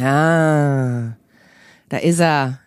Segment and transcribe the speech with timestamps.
[0.00, 1.16] Ah,
[1.88, 2.60] da ist er.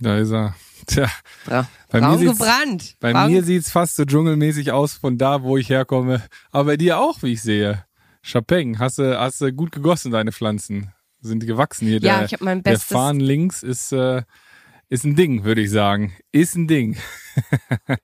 [0.00, 0.54] Da ist er.
[0.86, 1.08] Tja,
[1.46, 2.96] Bra bei Braun mir sieht's, gebrannt.
[3.00, 6.22] bei Braun- mir sieht's fast so dschungelmäßig aus von da, wo ich herkomme.
[6.52, 7.84] Aber bei dir auch, wie ich sehe.
[8.22, 10.92] Chapeng, hast du, hast du gut gegossen, deine Pflanzen?
[11.20, 12.00] Sind gewachsen hier?
[12.00, 12.88] Ja, der, ich habe mein der Bestes.
[12.92, 14.22] Fahnen links ist, äh,
[14.88, 16.12] ist ein Ding, würde ich sagen.
[16.30, 16.96] Ist ein Ding.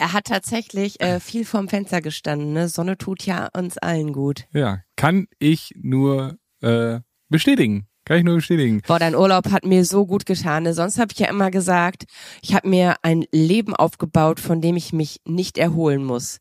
[0.00, 2.52] Er hat tatsächlich äh, viel vorm Fenster gestanden.
[2.52, 2.68] Ne?
[2.68, 4.46] Sonne tut ja uns allen gut.
[4.52, 7.87] Ja, kann ich nur äh, bestätigen.
[8.08, 8.80] Kann ich nur bestätigen.
[8.86, 10.62] Boah, dein Urlaub hat mir so gut getan.
[10.62, 10.72] Ne?
[10.72, 12.04] Sonst habe ich ja immer gesagt,
[12.40, 16.38] ich habe mir ein Leben aufgebaut, von dem ich mich nicht erholen muss.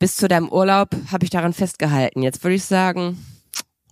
[0.00, 2.22] Bis zu deinem Urlaub habe ich daran festgehalten.
[2.22, 3.24] Jetzt würde ich sagen,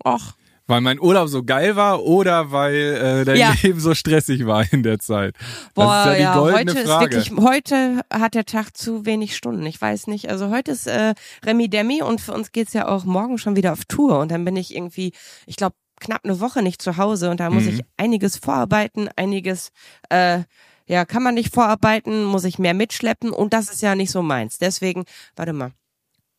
[0.05, 0.35] ach,
[0.69, 3.55] Weil mein Urlaub so geil war oder weil äh, dein Ja.
[3.63, 5.37] Leben so stressig war in der Zeit?
[5.75, 7.17] boah, das ist ja die ja, goldene heute Frage.
[7.17, 9.65] ist wirklich, heute hat der Tag zu wenig Stunden.
[9.65, 10.29] Ich weiß nicht.
[10.29, 13.73] Also heute ist äh, Remi Demi und für uns geht's ja auch morgen schon wieder
[13.73, 15.13] auf Tour und dann bin ich irgendwie,
[15.47, 17.71] ich glaube, knapp eine Woche nicht zu Hause und da muss Mhm.
[17.71, 19.71] ich einiges vorarbeiten, einiges
[20.11, 20.43] äh,
[20.87, 24.23] ja, kann man nicht vorarbeiten, muss ich mehr mitschleppen und das ist ja nicht so
[24.23, 24.59] meins.
[24.59, 25.73] Deswegen, warte mal.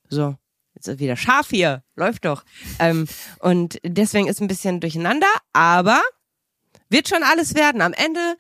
[0.10, 0.36] So,
[0.74, 2.46] jetzt ist wieder scharf hier, läuft doch.
[2.80, 3.08] Ähm,
[3.40, 6.00] und deswegen ist ein bisschen durcheinander, aber
[6.90, 7.82] wird schon alles werden.
[7.82, 8.38] Am Ende,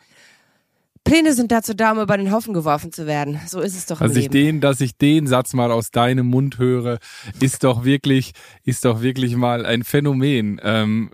[1.08, 3.40] Pläne sind dazu da, um über den Haufen geworfen zu werden.
[3.48, 4.34] So ist es doch Dass ich Leben.
[4.34, 7.00] den, dass ich den Satz mal aus deinem Mund höre,
[7.40, 8.34] ist doch wirklich,
[8.64, 10.60] ist doch wirklich mal ein Phänomen.
[10.64, 11.10] Ähm,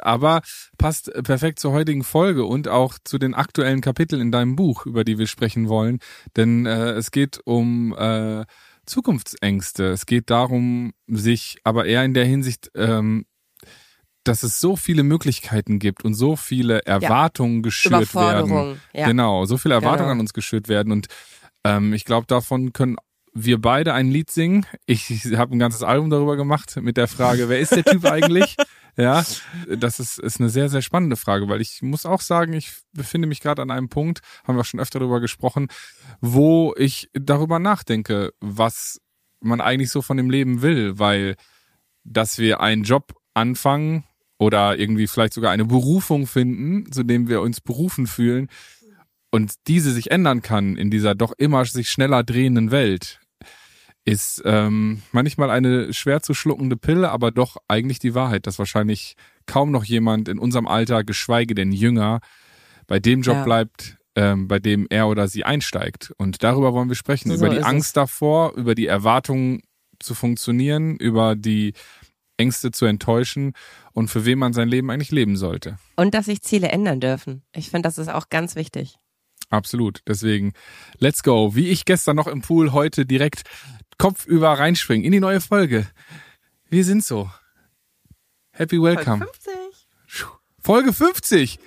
[0.00, 0.40] aber
[0.78, 5.04] passt perfekt zur heutigen Folge und auch zu den aktuellen Kapiteln in deinem Buch, über
[5.04, 5.98] die wir sprechen wollen.
[6.36, 8.44] Denn äh, es geht um äh,
[8.86, 9.84] Zukunftsängste.
[9.88, 13.26] Es geht darum, sich aber eher in der Hinsicht ähm,
[14.24, 18.80] dass es so viele Möglichkeiten gibt und so viele Erwartungen geschürt werden.
[18.92, 19.06] Ja.
[19.06, 20.12] Genau, so viele Erwartungen Genau.
[20.12, 21.06] an uns geschürt werden und
[21.64, 22.96] ähm, ich glaube, davon können
[23.32, 24.64] wir beide ein Lied singen.
[24.86, 28.04] Ich, ich habe ein ganzes Album darüber gemacht mit der Frage, wer ist der Typ
[28.10, 28.56] eigentlich?
[28.96, 29.24] Ja,
[29.68, 33.26] das ist, ist eine sehr, sehr spannende Frage, weil ich muss auch sagen, ich befinde
[33.26, 35.66] mich gerade an einem Punkt, haben wir auch schon öfter darüber gesprochen,
[36.20, 39.00] wo ich darüber nachdenke, was
[39.40, 41.34] man eigentlich so von dem Leben will, weil
[42.04, 44.04] dass wir einen Job anfangen
[44.44, 48.48] oder irgendwie vielleicht sogar eine Berufung finden, zu dem wir uns berufen fühlen
[49.30, 53.20] und diese sich ändern kann in dieser doch immer sich schneller drehenden Welt,
[54.04, 59.16] ist ähm, manchmal eine schwer zu schluckende Pille, aber doch eigentlich die Wahrheit, dass wahrscheinlich
[59.46, 62.20] kaum noch jemand in unserem Alter, geschweige denn jünger,
[62.86, 63.44] bei dem Job Ja.
[63.44, 66.12] bleibt, ähm, bei dem er oder sie einsteigt.
[66.18, 69.62] Und darüber wollen wir sprechen, So über die Angst davor, über die Erwartungen
[69.98, 71.72] zu funktionieren, über die
[72.36, 73.52] Ängste zu enttäuschen
[73.92, 75.76] und für wen man sein Leben eigentlich leben sollte.
[75.96, 77.42] Und dass sich Ziele ändern dürfen.
[77.54, 78.96] Ich finde, das ist auch ganz wichtig.
[79.50, 80.00] Absolut.
[80.08, 80.52] Deswegen,
[80.98, 81.54] let's go.
[81.54, 83.42] Wie ich gestern noch im Pool, heute direkt
[83.98, 85.86] kopfüber reinspringen in die neue Folge.
[86.68, 87.30] Wir sind so.
[88.50, 89.24] Happy welcome.
[89.24, 89.54] 50.
[90.60, 91.58] Folge 50.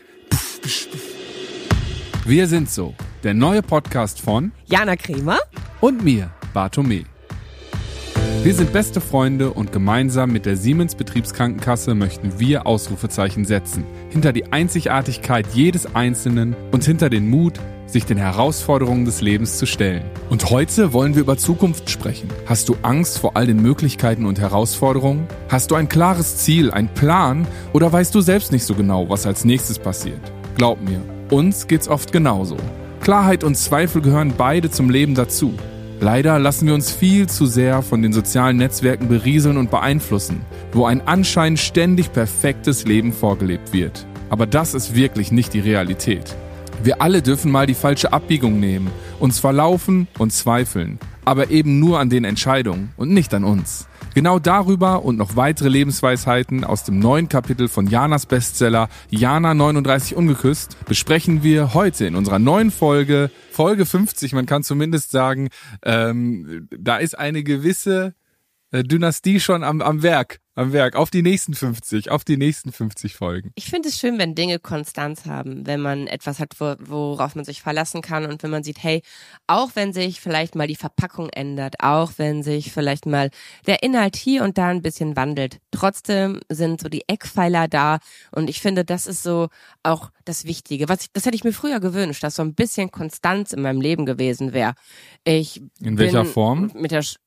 [2.26, 2.94] Wir sind so.
[3.24, 5.40] Der neue Podcast von Jana Kremer.
[5.80, 7.06] und mir, Bartome.
[8.48, 13.84] Wir sind beste Freunde und gemeinsam mit der Siemens Betriebskrankenkasse möchten wir Ausrufezeichen setzen.
[14.10, 19.66] Hinter die Einzigartigkeit jedes Einzelnen und hinter den Mut, sich den Herausforderungen des Lebens zu
[19.66, 20.06] stellen.
[20.30, 22.30] Und heute wollen wir über Zukunft sprechen.
[22.46, 25.28] Hast du Angst vor all den Möglichkeiten und Herausforderungen?
[25.50, 29.28] Hast du ein klares Ziel, einen Plan oder weißt du selbst nicht so genau, was
[29.28, 30.22] als nächstes passiert?
[30.56, 32.56] Glaub mir, uns geht's oft genauso.
[33.02, 35.54] Klarheit und Zweifel gehören beide zum Leben dazu.
[36.00, 40.42] Leider lassen wir uns viel zu sehr von den sozialen Netzwerken berieseln und beeinflussen,
[40.72, 44.06] wo ein anscheinend ständig perfektes Leben vorgelebt wird.
[44.30, 46.36] Aber das ist wirklich nicht die Realität.
[46.84, 52.00] Wir alle dürfen mal die falsche Abbiegung nehmen, uns verlaufen und zweifeln, aber eben nur
[52.00, 53.88] an den Entscheidungen und nicht an uns.
[54.18, 60.16] Genau darüber und noch weitere Lebensweisheiten aus dem neuen Kapitel von Janas Bestseller Jana 39
[60.16, 65.50] Ungeküsst besprechen wir heute in unserer neuen Folge, Folge 50, man kann zumindest sagen,
[65.84, 68.16] ähm, da ist eine gewisse
[68.72, 72.72] äh, Dynastie schon am, am Werk, am Werk, auf die nächsten 50, auf die nächsten
[72.72, 73.52] 50 Folgen.
[73.56, 77.46] Ich finde es schön, wenn Dinge Konstanz haben, wenn man etwas hat, wo, worauf man
[77.46, 79.04] sich verlassen kann und wenn man sieht, hey,
[79.46, 83.30] auch wenn sich vielleicht mal die Verpackung ändert, auch wenn sich vielleicht mal
[83.68, 88.00] der Inhalt hier und da ein bisschen wandelt, trotzdem sind so die Eckpfeiler da
[88.32, 89.50] und ich finde, das ist so
[89.84, 90.90] auch das Wichtige.
[90.90, 93.80] Was ich, das hätte ich mir früher gewünscht, dass so ein bisschen Konstanz in meinem
[93.80, 94.74] Leben gewesen wäre.
[95.24, 96.72] Ich In welcher Form?
[96.74, 97.18] Mit der Sch-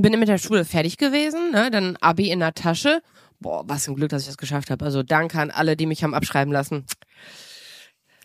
[0.00, 1.70] bin mit der Schule fertig gewesen, ne?
[1.70, 3.02] dann Abi in der Tasche.
[3.40, 4.84] Boah, was ein Glück, dass ich das geschafft habe.
[4.84, 6.84] Also danke an alle, die mich haben abschreiben lassen.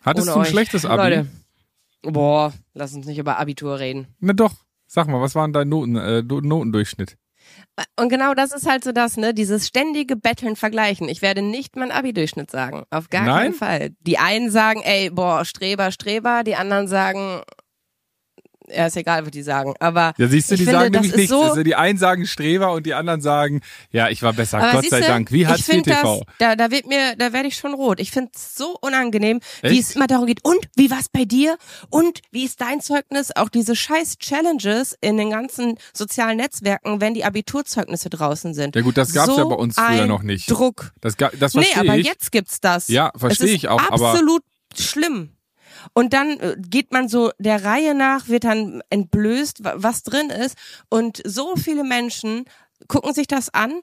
[0.02, 0.50] Hattest Ohne du ein euch.
[0.50, 1.02] schlechtes Abi?
[1.02, 1.28] Leute,
[2.04, 4.08] boah, lass uns nicht über Abitur reden.
[4.20, 4.54] Na doch,
[4.88, 7.18] sag mal, was war denn dein Noten, äh, Notendurchschnitt?
[8.00, 11.10] Und genau das ist halt so das, ne, dieses ständige Betteln, Vergleichen.
[11.10, 12.84] Ich werde nicht mein Abi-Durchschnitt sagen.
[12.90, 13.36] Auf gar Nein?
[13.38, 13.90] keinen Fall.
[14.02, 16.44] Die einen sagen, ey, boah, Streber, Streber.
[16.44, 17.42] Die anderen sagen,
[18.70, 19.74] ja, ist egal, was die sagen.
[19.80, 21.30] Aber Ja, siehst du, ich die finde, sagen nämlich nichts.
[21.32, 24.72] So, Also die einen sagen Streber und die anderen sagen, ja, ich war besser, aber
[24.74, 25.32] Gott sei siehste, Dank.
[25.32, 26.24] Wie ich IV find TV.
[26.26, 28.00] Das, da, da wird mir, da werde ich schon rot.
[28.00, 29.82] Ich finde es so unangenehm, wie Echt?
[29.90, 30.40] es immer darum geht.
[30.44, 31.58] Und wie war's bei dir?
[31.90, 33.36] Und wie ist dein Zeugnis?
[33.36, 38.76] Auch diese scheiß Challenges in den ganzen sozialen Netzwerken, wenn die Abiturzeugnisse draußen sind.
[38.76, 40.50] Ja gut, das gab's so ja bei uns früher noch nicht.
[40.50, 40.92] Druck.
[41.02, 42.06] Das, ga- das Nee, verstehe aber ich.
[42.08, 42.88] jetzt gibt's das.
[42.88, 44.42] Ja, verstehe Es ich auch, aber- Absolut
[44.78, 45.30] schlimm.
[45.94, 50.30] Und dann äh, geht man so der Reihe nach, wird dann entblößt, wa- was drin
[50.30, 50.58] ist.
[50.90, 52.46] Und so viele Menschen
[52.88, 53.82] gucken sich das an.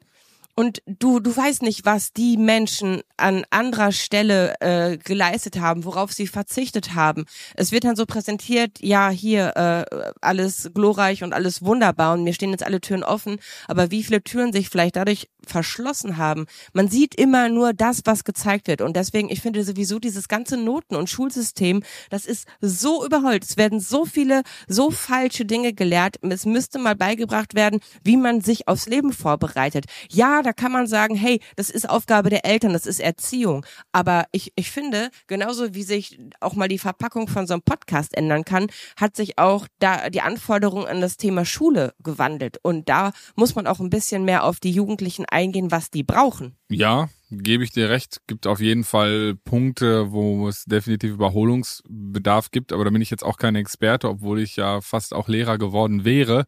[0.55, 6.13] Und du, du weißt nicht, was die Menschen an anderer Stelle äh, geleistet haben, worauf
[6.13, 7.25] sie verzichtet haben.
[7.55, 12.35] Es wird dann so präsentiert, ja, hier äh, alles glorreich und alles wunderbar und mir
[12.35, 16.47] stehen jetzt alle Türen offen, aber wie viele Türen sich vielleicht dadurch verschlossen haben.
[16.73, 18.81] Man sieht immer nur das, was gezeigt wird.
[18.81, 23.45] Und deswegen, ich finde sowieso dieses ganze Noten- und Schulsystem, das ist so überholt.
[23.45, 26.17] Es werden so viele, so falsche Dinge gelehrt.
[26.23, 29.87] Es müsste mal beigebracht werden, wie man sich aufs Leben vorbereitet.
[30.11, 33.65] Ja, da kann man sagen, hey, das ist Aufgabe der Eltern, das ist Erziehung.
[33.93, 38.17] Aber ich, ich finde, genauso wie sich auch mal die Verpackung von so einem Podcast
[38.17, 38.67] ändern kann,
[38.97, 42.59] hat sich auch da die Anforderung an das Thema Schule gewandelt.
[42.63, 46.57] Und da muss man auch ein bisschen mehr auf die Jugendlichen eingehen, was die brauchen.
[46.69, 48.21] Ja, gebe ich dir recht.
[48.27, 53.25] Gibt auf jeden Fall Punkte, wo es definitiv Überholungsbedarf gibt, aber da bin ich jetzt
[53.25, 56.45] auch kein Experte, obwohl ich ja fast auch Lehrer geworden wäre.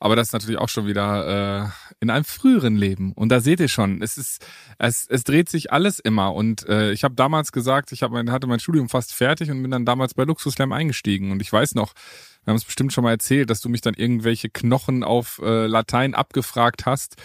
[0.00, 3.12] Aber das ist natürlich auch schon wieder äh, in einem früheren Leben.
[3.12, 4.44] Und da seht ihr schon, es ist,
[4.78, 6.34] es, es dreht sich alles immer.
[6.34, 9.60] Und äh, ich habe damals gesagt, ich hab mein, hatte mein Studium fast fertig und
[9.60, 11.30] bin dann damals bei Luxuslam eingestiegen.
[11.30, 11.92] Und ich weiß noch,
[12.44, 15.66] wir haben es bestimmt schon mal erzählt, dass du mich dann irgendwelche Knochen auf äh,
[15.66, 17.16] Latein abgefragt hast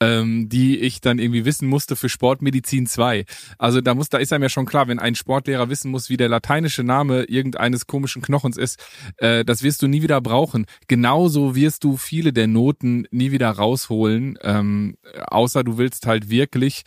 [0.00, 3.24] ähm, die ich dann irgendwie wissen musste für Sportmedizin 2.
[3.58, 6.16] Also da muss, da ist einem ja schon klar, wenn ein Sportlehrer wissen muss, wie
[6.16, 8.78] der lateinische Name irgendeines komischen Knochens ist,
[9.16, 10.66] äh, das wirst du nie wieder brauchen.
[10.86, 14.96] Genauso wirst du viele der Noten nie wieder rausholen, ähm,
[15.26, 16.82] außer du willst halt wirklich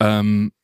[0.00, 0.61] ähm, äh,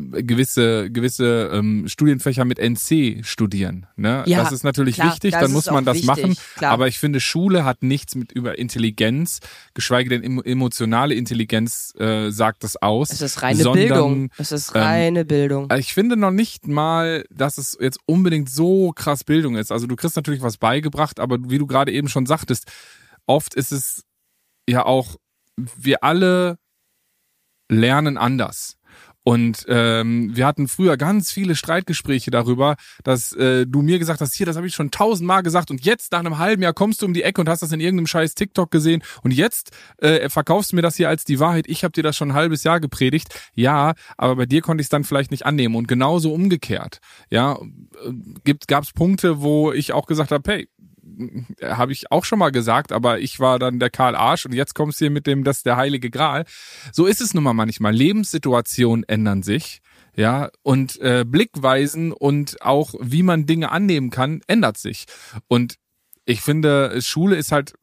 [0.00, 3.86] gewisse gewisse ähm, Studienfächer mit NC studieren.
[3.96, 4.22] Ne?
[4.26, 6.36] Ja, das ist natürlich klar, wichtig, dann muss man das wichtig, machen.
[6.56, 6.72] klar.
[6.72, 9.40] Aber ich finde, Schule hat nichts mit über Intelligenz,
[9.74, 13.10] geschweige denn emo- emotionale Intelligenz äh, sagt das aus.
[13.10, 14.30] Es ist reine sondern, Bildung.
[14.38, 15.70] Es ist reine Bildung.
[15.70, 19.70] äh, Ich finde noch nicht mal, dass es jetzt unbedingt so krass Bildung ist.
[19.72, 22.70] Also du kriegst natürlich was beigebracht, aber wie du gerade eben schon sagtest,
[23.26, 24.04] oft ist es
[24.68, 25.16] ja auch,
[25.56, 26.58] wir alle
[27.70, 28.76] lernen anders.
[29.24, 34.34] Und ähm, wir hatten früher ganz viele Streitgespräche darüber, dass äh, du mir gesagt hast,
[34.34, 37.06] hier, das habe ich schon tausendmal gesagt und jetzt nach einem halben Jahr kommst du
[37.06, 40.72] um die Ecke und hast das in irgendeinem scheiß TikTok gesehen und jetzt äh, verkaufst
[40.72, 41.64] du mir das hier als die Wahrheit.
[41.68, 43.34] Ich habe dir das schon ein halbes Jahr gepredigt.
[43.54, 47.00] Ja, aber bei dir konnte ich es dann vielleicht nicht annehmen und genauso umgekehrt.
[47.30, 48.12] Ja, äh,
[48.44, 50.68] gibt gab's Punkte, wo ich auch gesagt habe, hey,
[51.62, 54.74] habe ich auch schon mal gesagt, aber ich war dann der Karl Arsch und jetzt
[54.74, 56.44] kommst du hier mit dem, das ist der heilige Gral.
[56.92, 57.92] So ist es nun mal manchmal.
[57.92, 59.80] Lebenssituationen ändern sich,
[60.16, 65.06] ja, und äh, Blickweisen und auch wie man Dinge annehmen kann, ändert sich.
[65.48, 65.76] Und
[66.26, 67.74] ich finde, Schule ist halt,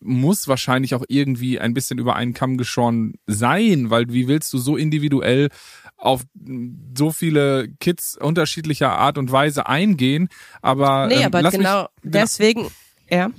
[0.00, 4.58] muss wahrscheinlich auch irgendwie ein bisschen über einen Kamm geschoren sein, weil wie willst du
[4.58, 5.48] so individuell
[5.96, 6.22] auf
[6.96, 10.28] so viele Kids unterschiedlicher Art und Weise eingehen,
[10.60, 12.68] aber, nee, ähm, aber genau mich, deswegen,
[13.10, 13.30] ja.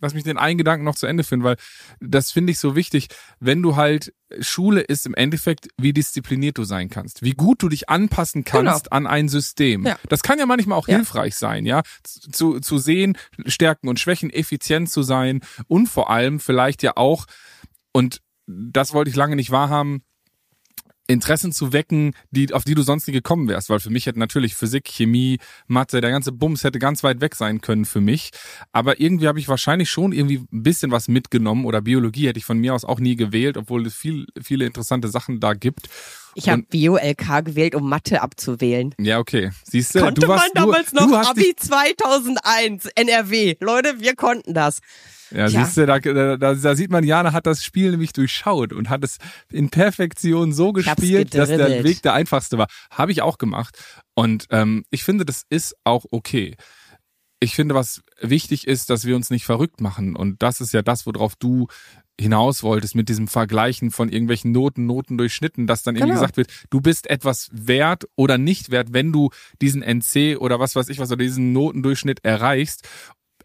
[0.00, 1.56] Lass mich den einen Gedanken noch zu Ende führen, weil
[2.00, 3.08] das finde ich so wichtig,
[3.40, 7.68] wenn du halt, Schule ist im Endeffekt, wie diszipliniert du sein kannst, wie gut du
[7.68, 8.96] dich anpassen kannst Genau.
[8.96, 9.86] an ein System.
[9.86, 9.96] Ja.
[10.08, 10.96] Das kann ja manchmal auch Ja.
[10.96, 16.40] hilfreich sein, ja, zu, zu sehen, Stärken und Schwächen, effizient zu sein und vor allem
[16.40, 17.24] vielleicht ja auch,
[17.92, 20.02] und das wollte ich lange nicht wahrhaben,
[21.08, 24.18] Interessen zu wecken, die, auf die du sonst nie gekommen wärst, weil für mich hätte
[24.18, 28.30] natürlich Physik, Chemie, Mathe, der ganze Bums hätte ganz weit weg sein können für mich.
[28.72, 32.44] Aber irgendwie habe ich wahrscheinlich schon irgendwie ein bisschen was mitgenommen oder Biologie hätte ich
[32.44, 35.88] von mir aus auch nie gewählt, obwohl es viel, viele interessante Sachen da gibt.
[36.34, 38.94] Ich habe Bio-LK gewählt, um Mathe abzuwählen.
[38.98, 39.50] Ja, okay.
[39.64, 43.56] Siehst du, Konnte du warst, man damals du, noch du Abi 2001, NRW.
[43.60, 44.80] Leute, wir konnten das.
[45.30, 45.48] Ja, Ja.
[45.48, 49.04] siehst du, da, da, da, sieht man, Jana hat das Spiel nämlich durchschaut und hat
[49.04, 49.18] es
[49.52, 51.84] in Perfektion so gespielt, dass der.
[51.84, 52.66] Weg der einfachste war.
[52.90, 53.78] Habe ich auch gemacht.
[54.14, 56.56] Und ähm, ich finde, das ist auch okay.
[57.40, 60.16] Ich finde, was wichtig ist, dass wir uns nicht verrückt machen.
[60.16, 61.68] Und das ist ja das, worauf du
[62.20, 66.20] hinaus wolltest mit diesem Vergleichen von irgendwelchen Noten, Noten durchschnitten, dass dann irgendwie Genau.
[66.22, 69.30] gesagt wird, du bist etwas wert oder nicht wert, wenn du
[69.62, 72.86] diesen NC oder was weiß ich was oder diesen Notendurchschnitt erreichst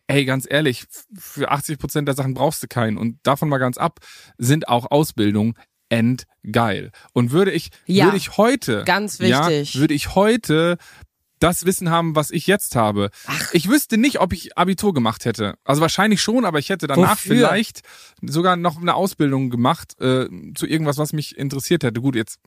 [0.08, 0.86] ey, ganz ehrlich,
[1.18, 2.98] für 80 Prozent der Sachen brauchst du keinen.
[2.98, 4.00] Und davon mal ganz ab,
[4.38, 5.54] sind auch Ausbildungen
[5.90, 6.92] endgeil.
[7.14, 9.80] Und würde ich, Ja, würde ich heute, ganz ja, wichtig.
[9.80, 10.78] würde ich heute
[11.44, 13.10] das Wissen haben, was ich jetzt habe.
[13.52, 15.56] Ich wüsste nicht, ob ich Abitur gemacht hätte.
[15.66, 17.36] Also wahrscheinlich schon, aber ich hätte danach Wofür?
[17.36, 17.82] vielleicht
[18.22, 22.00] sogar noch eine Ausbildung gemacht äh, zu irgendwas, was mich interessiert hätte.
[22.00, 22.40] Gut, jetzt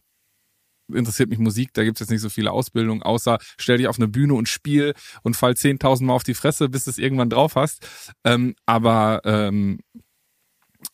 [0.92, 4.08] interessiert mich Musik, da gibt's jetzt nicht so viele Ausbildungen, außer stell dich auf eine
[4.08, 7.56] Bühne und spiel und fall 10.000 Mal auf die Fresse, bis du es irgendwann drauf
[7.56, 7.86] hast.
[8.24, 9.80] Ähm, aber ähm,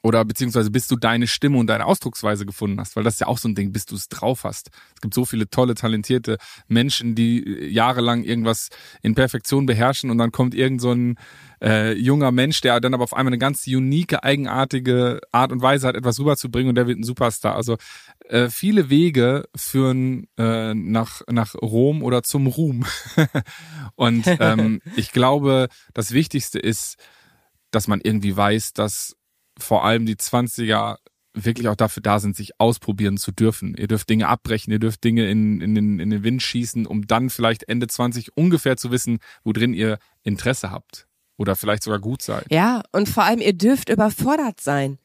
[0.03, 3.27] oder beziehungsweise bis du deine Stimme und deine Ausdrucksweise gefunden hast, weil das ist ja
[3.27, 4.71] auch so ein Ding, bis du es drauf hast.
[4.95, 8.69] Es gibt so viele tolle, talentierte Menschen, die äh, jahrelang irgendwas
[9.03, 11.17] in Perfektion beherrschen und dann kommt irgend so ein
[11.63, 15.87] äh, junger Mensch, der dann aber auf einmal eine ganz unique, eigenartige Art und Weise
[15.87, 17.55] hat, etwas rüberzubringen und der wird ein Superstar.
[17.55, 17.77] Also
[18.29, 22.85] äh, viele Wege führen äh, nach, nach Rom oder zum Ruhm.
[23.95, 26.97] und ähm, ich glaube, das Wichtigste ist,
[27.71, 29.17] dass man irgendwie weiß, dass
[29.59, 30.97] vor allem die 20er
[31.35, 33.75] wirklich auch dafür da sind, sich ausprobieren zu dürfen.
[33.77, 37.07] Ihr dürft Dinge abbrechen, ihr dürft Dinge in, in, den, in den Wind schießen, um
[37.07, 41.07] dann vielleicht Ende 20 ungefähr zu wissen, wo drin ihr Interesse habt.
[41.39, 42.45] Oder vielleicht sogar gut seid.
[42.51, 44.99] Ja, und vor allem, ihr dürft überfordert sein.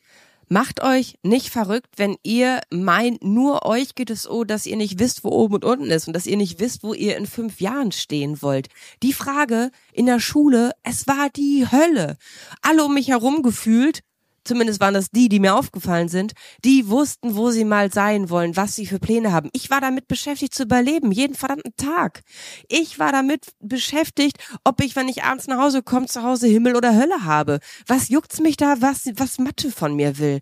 [0.49, 4.97] Macht euch nicht verrückt, wenn ihr meint, nur euch geht es so, dass ihr nicht
[4.97, 7.59] wisst, wo oben und unten ist und dass ihr nicht wisst, wo ihr in fünf
[7.59, 8.69] Jahren stehen wollt.
[9.03, 12.17] Die Frage in der Schule, es war die Hölle.
[12.61, 14.03] Alle um mich herum gefühlt,
[14.47, 18.55] zumindest waren das die, die mir aufgefallen sind, die wussten, wo sie mal sein wollen,
[18.55, 19.49] was sie für Pläne haben.
[19.53, 22.21] Ich war damit beschäftigt zu überleben, jeden verdammten Tag.
[22.67, 26.75] Ich war damit beschäftigt, ob ich, wenn ich abends nach Hause komme, zu Hause Himmel
[26.75, 27.59] oder Hölle habe.
[27.85, 30.39] Was juckt's mich da, was, was Mathe von mir will?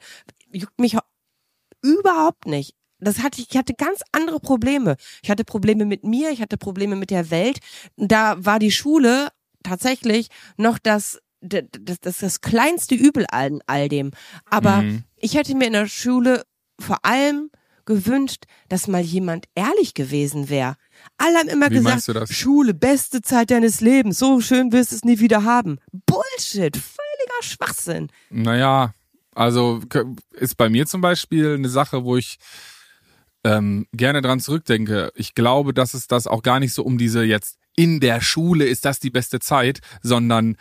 [0.52, 0.98] Juckt mich
[1.82, 2.76] überhaupt nicht.
[3.00, 4.96] Das hatte ich, ich hatte ganz andere Probleme.
[5.22, 7.60] Ich hatte Probleme mit mir, ich hatte Probleme mit der Welt.
[7.98, 9.30] Da war die Schule
[9.64, 14.12] tatsächlich noch das das, das, das, kleinste Übel an all dem.
[14.46, 15.04] Aber Mhm.
[15.18, 16.44] ich hätte mir in der Schule
[16.80, 17.50] vor allem
[17.86, 20.76] gewünscht, dass mal jemand ehrlich gewesen wäre.
[21.18, 22.34] Alle haben immer Wie gesagt?
[22.34, 25.78] Schule, beste Zeit deines Lebens, so schön wirst du es nie wieder haben.
[25.92, 28.10] Bullshit, völliger Schwachsinn.
[28.30, 28.94] Naja,
[29.36, 29.82] also
[30.32, 32.38] ist bei mir zum Beispiel eine Sache, wo ich
[33.44, 35.12] ähm, gerne dran zurückdenke.
[35.16, 38.66] Ich glaube, dass es das auch gar nicht so um diese jetzt in der Schule
[38.66, 40.56] ist das die beste Zeit, sondern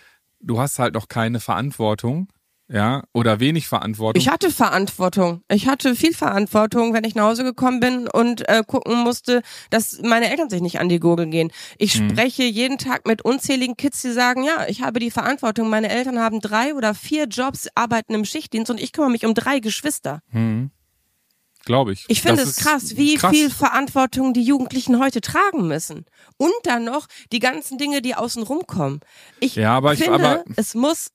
[0.45, 2.29] du hast halt noch keine Verantwortung,
[2.67, 4.19] ja, oder wenig Verantwortung.
[4.21, 5.43] Ich hatte Verantwortung.
[5.51, 10.01] Ich hatte viel Verantwortung, wenn ich nach Hause gekommen bin und äh, gucken musste, dass
[10.03, 11.51] meine Eltern sich nicht an die Gurgel gehen.
[11.79, 12.11] Ich Mhm.
[12.11, 15.69] spreche jeden Tag mit unzähligen Kids, die sagen, ja, ich habe die Verantwortung.
[15.69, 19.35] Meine Eltern haben drei oder vier Jobs, arbeiten im Schichtdienst und ich kümmere mich um
[19.35, 20.21] drei Geschwister.
[20.31, 20.71] hm.
[21.65, 22.05] Glaube ich.
[22.09, 23.31] Ich finde es krass, wie krass.
[23.31, 26.05] viel Verantwortung die Jugendlichen heute tragen müssen.
[26.37, 29.01] Und dann noch die ganzen Dinge, die außen rumkommen.
[29.41, 31.09] Ich Ja, aber ich- finde, aber- es muss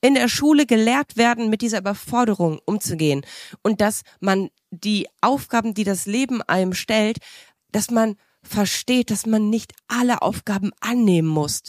[0.00, 3.26] in der Schule gelehrt werden, mit dieser Überforderung umzugehen.
[3.62, 7.18] Und dass man die Aufgaben, die das Leben einem stellt,
[7.72, 11.62] dass man versteht, dass man nicht alle Aufgaben annehmen muss.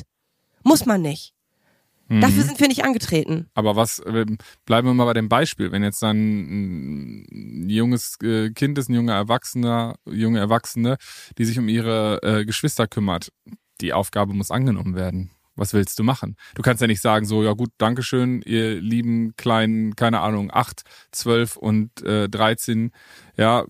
[0.63, 1.33] Muss man nicht.
[2.09, 2.21] Mhm.
[2.21, 3.49] Dafür sind wir nicht angetreten.
[3.53, 8.49] Aber was, ähm, bleiben wir mal bei dem Beispiel, wenn jetzt dann ein junges äh,
[8.49, 10.97] Kind ist, ein junger Erwachsener, junge Erwachsene,
[11.37, 13.31] die sich um ihre äh, Geschwister kümmert,
[13.79, 15.31] die Aufgabe muss angenommen werden.
[15.55, 16.37] Was willst du machen?
[16.55, 20.83] Du kannst ja nicht sagen, so, ja gut, Dankeschön, ihr lieben kleinen, keine Ahnung, acht,
[21.11, 22.91] zwölf und äh, 13,
[23.35, 23.65] ja,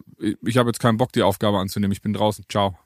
[0.46, 2.78] ich habe jetzt keinen Bock, die Aufgabe anzunehmen, ich bin draußen, ciao.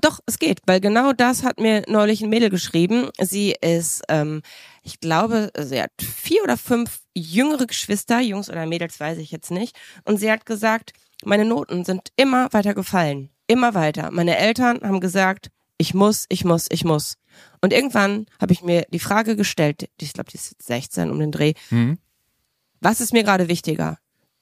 [0.00, 3.10] Doch, es geht, weil genau das hat mir neulich ein Mädel geschrieben.
[3.20, 4.42] Sie ist, ähm,
[4.82, 9.50] ich glaube, sie hat vier oder fünf jüngere Geschwister, Jungs oder Mädels, weiß ich jetzt
[9.50, 9.76] nicht.
[10.04, 10.92] Und sie hat gesagt,
[11.24, 13.30] meine Noten sind immer weiter gefallen.
[13.46, 14.10] Immer weiter.
[14.10, 17.14] Meine Eltern haben gesagt, ich muss, ich muss, ich muss.
[17.60, 21.18] Und irgendwann habe ich mir die Frage gestellt, ich glaube, die ist jetzt 16 um
[21.18, 21.98] den Dreh, Hm?
[22.80, 23.98] was ist mir gerade wichtiger?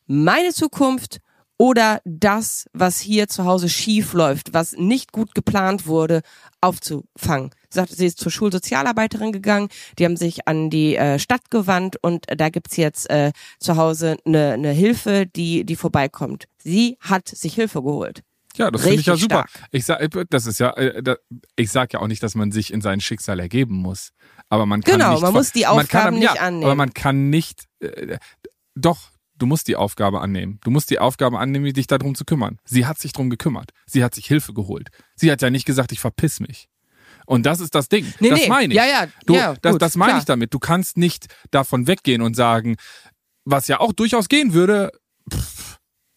[0.07, 1.19] Meine Zukunft
[1.59, 6.23] oder das, was hier zu Hause schief läuft, was nicht gut geplant wurde,
[6.61, 7.51] aufzufangen?
[7.69, 11.97] Sie Sagt, sie ist zur Schulsozialarbeiterin gegangen, die haben sich an die äh, Stadt gewandt
[12.01, 16.47] und da gibt's jetzt äh, zu Hause eine, eine Hilfe, die, die vorbeikommt.
[16.59, 18.23] Sie hat sich Hilfe geholt.
[18.57, 19.47] Ja, das finde ich ja super.
[19.49, 19.69] stark.
[19.71, 20.01] Ich sag,
[20.31, 21.17] das ist ja, äh,
[21.57, 24.11] ich sag ja auch nicht, dass man sich in sein Schicksal ergeben muss.
[24.49, 26.65] Aber man kann Genau, nicht, man muss die man kann, Aufgaben ja, nicht annehmen.
[26.65, 28.19] Aber man kann nicht, äh,
[28.75, 30.59] doch, du musst die Aufgabe annehmen.
[30.65, 32.59] Du musst die Aufgabe annehmen, dich darum zu kümmern.
[32.65, 33.71] Sie hat sich drum gekümmert.
[33.87, 34.89] Sie hat sich Hilfe geholt.
[35.15, 36.69] Sie hat ja nicht gesagt, ich verpiss mich.
[37.27, 38.07] Und das ist das Ding.
[38.21, 38.49] Nee, das nee.
[38.49, 38.79] meine ich.
[38.79, 40.19] Ja, ja, Du, ja, das, gut, das meine klar.
[40.21, 40.55] ich damit.
[40.55, 42.77] Du kannst nicht davon weggehen und sagen,
[43.45, 44.93] was ja auch durchaus gehen würde,
[45.31, 45.68] pff,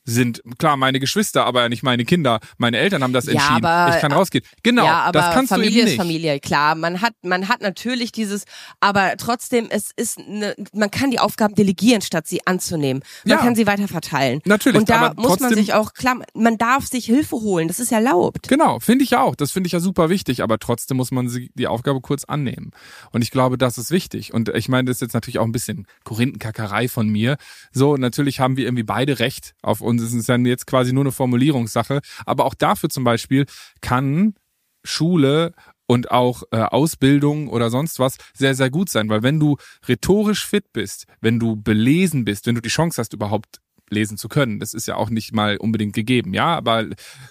[0.04, 2.40] sind klar meine Geschwister, aber nicht meine Kinder.
[2.58, 3.66] Meine Eltern haben das Ja, entschieden.
[3.66, 4.44] aber- ich kann rausgehen.
[4.64, 5.98] Genau, ja, aber das kannst Familie du eben ist nicht.
[6.02, 6.76] Familie, klar.
[6.76, 8.46] Man hat, man hat natürlich dieses,
[8.80, 13.04] aber trotzdem, es ist, ne, man kann die Aufgaben delegieren, statt sie anzunehmen.
[13.26, 13.44] Man Ja.
[13.44, 14.42] kann sie weiter verteilen.
[14.46, 17.68] Natürlich, Und da muss man trotzdem- sich auch, klar, man darf sich Hilfe holen.
[17.68, 18.48] Das ist erlaubt.
[18.48, 19.36] Genau, finde ich ja auch.
[19.36, 22.72] Das finde ich ja super wichtig, aber trotzdem muss man sie, die Aufgabe kurz annehmen.
[23.12, 24.34] Und ich glaube, das ist wichtig.
[24.34, 27.38] Und ich meine, das ist jetzt natürlich auch ein bisschen Korinthenkackerei von mir.
[27.72, 29.92] So, natürlich haben wir irgendwie beide Recht auf uns.
[30.02, 32.02] Es ist dann jetzt quasi nur eine Formulierungssache.
[32.26, 33.46] Aber auch dafür zum Beispiel
[33.82, 34.36] kann
[34.84, 35.54] Schule
[35.88, 39.10] und auch äh, Ausbildung oder sonst was sehr, sehr gut sein.
[39.10, 43.14] Weil wenn du rhetorisch fit bist, wenn du belesen bist, wenn du die Chance hast,
[43.14, 43.60] überhaupt
[43.92, 44.60] lesen zu können.
[44.60, 46.86] Das ist ja auch nicht mal unbedingt gegeben, ja, aber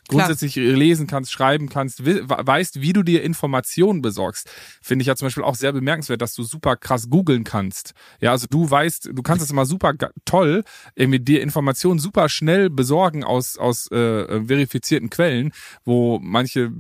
[0.09, 4.51] grundsätzlich lesen kannst, schreiben kannst, we weißt, wie du dir Informationen besorgst.
[4.83, 7.95] Finde ich ja zum Beispiel auch sehr bemerkenswert, dass du super krass googeln kannst.
[8.21, 10.65] Ja, also du weißt, du kannst es immer super toll,
[10.95, 15.53] irgendwie dir Informationen super schnell besorgen aus, aus äh, verifizierten Quellen,
[15.85, 16.71] wo manche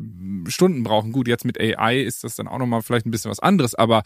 [0.46, 1.12] Stunden brauchen.
[1.12, 4.02] Gut, jetzt mit AI ist das dann auch nochmal vielleicht ein bisschen was anderes, aber,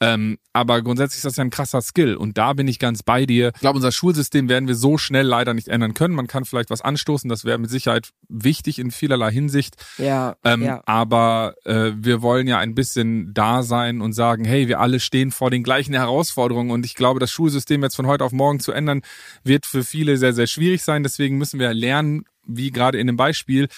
[0.00, 2.14] ähm, aber grundsätzlich ist das ja ein krasser Skill.
[2.16, 3.52] Und da bin ich ganz bei dir.
[3.54, 6.14] Ich glaube, unser Schulsystem werden wir so schnell leider nicht ändern können.
[6.14, 9.76] Man kann vielleicht was anstoßen, das wäre mit Sicherheit wichtig in vielerlei Hinsicht.
[9.98, 10.82] Ja, Ähm, ja.
[10.86, 15.30] Aber äh, wir wollen ja ein bisschen da sein und sagen, hey, wir alle stehen
[15.30, 18.72] vor den gleichen Herausforderungen und ich glaube, das Schulsystem jetzt von heute auf morgen zu
[18.72, 19.02] ändern,
[19.44, 21.02] wird für viele sehr, sehr schwierig sein.
[21.02, 23.68] Deswegen müssen wir lernen, wie gerade in dem Beispiel,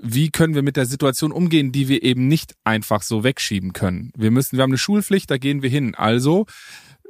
[0.00, 4.12] wie können wir mit der Situation umgehen, die wir eben nicht einfach so wegschieben können.
[4.16, 5.94] Wir müssen, wir haben eine Schulpflicht, da gehen wir hin.
[5.94, 6.46] Also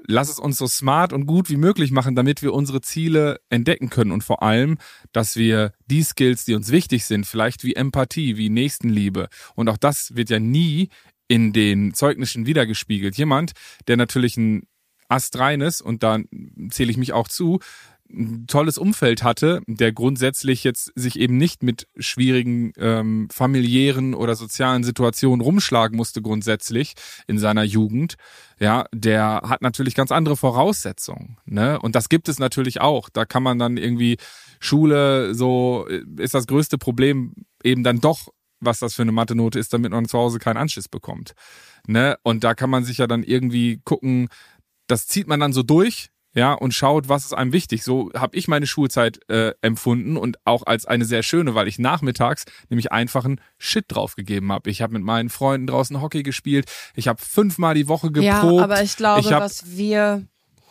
[0.07, 3.91] lass es uns so smart und gut wie möglich machen, damit wir unsere Ziele entdecken
[3.91, 4.79] können und vor allem,
[5.13, 9.77] dass wir die Skills, die uns wichtig sind, vielleicht wie Empathie, wie Nächstenliebe und auch
[9.77, 10.89] das wird ja nie
[11.29, 13.17] in den Zeugnissen wiedergespiegelt.
[13.17, 13.53] Jemand,
[13.87, 14.67] der natürlich ein
[15.09, 16.19] astreines und da
[16.71, 17.61] zähle ich mich auch zu,
[18.13, 24.35] ein tolles Umfeld hatte, der grundsätzlich jetzt sich eben nicht mit schwierigen ähm, familiären oder
[24.35, 26.95] sozialen Situationen rumschlagen musste grundsätzlich
[27.27, 28.17] in seiner Jugend,
[28.59, 31.81] ja, der hat natürlich ganz andere Voraussetzungen, ne?
[31.81, 33.09] Und das gibt es natürlich auch.
[33.09, 34.19] Da kann man dann irgendwie
[34.61, 38.29] Schule so äh, ist das größte Problem eben dann doch,
[38.61, 41.33] was das für eine Mathe-Note ist, damit man zu Hause keinen Anschiss bekommt,
[41.87, 42.17] ne?
[42.23, 44.29] Und da kann man sich ja dann irgendwie gucken,
[44.87, 47.85] das zieht man dann so durch, ja, und schaut, was ist einem wichtig.
[47.85, 51.79] So habe ich meine Schulzeit äh, empfunden und auch als eine sehr schöne, weil ich
[51.79, 54.71] nachmittags nämlich einfachen Shit draufgegeben habe.
[54.71, 56.71] Ich habe mit meinen Freunden draußen Hockey gespielt.
[56.95, 58.25] Ich habe fünfmal die Woche geprobt.
[58.25, 60.27] Ja, aber ich glaube, Ich hab- was wir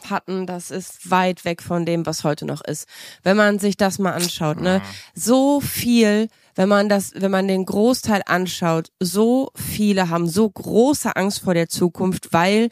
[0.10, 2.88] hatten, das ist weit weg von dem, was heute noch ist.
[3.22, 4.82] Wenn man sich das mal anschaut, ne,
[5.14, 11.16] so viel, wenn man das, wenn man den Großteil anschaut, so viele haben so große
[11.16, 12.70] Angst vor der Zukunft, weil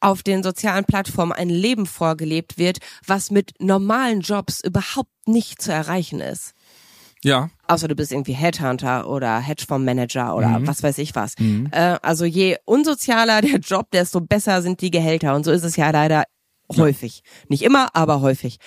[0.00, 5.72] auf den sozialen Plattformen ein Leben vorgelebt wird, was mit normalen Jobs überhaupt nicht zu
[5.72, 6.52] erreichen ist.
[7.24, 10.66] ja, Außer du bist irgendwie Headhunter oder Hedgefondsmanager oder Mhm.
[10.68, 11.34] was weiß ich was.
[11.72, 15.34] Äh, also je unsozialer der Job, desto besser sind die Gehälter.
[15.34, 16.22] Und so ist es ja leider
[16.76, 17.22] häufig.
[17.48, 18.58] Nicht immer, aber häufig.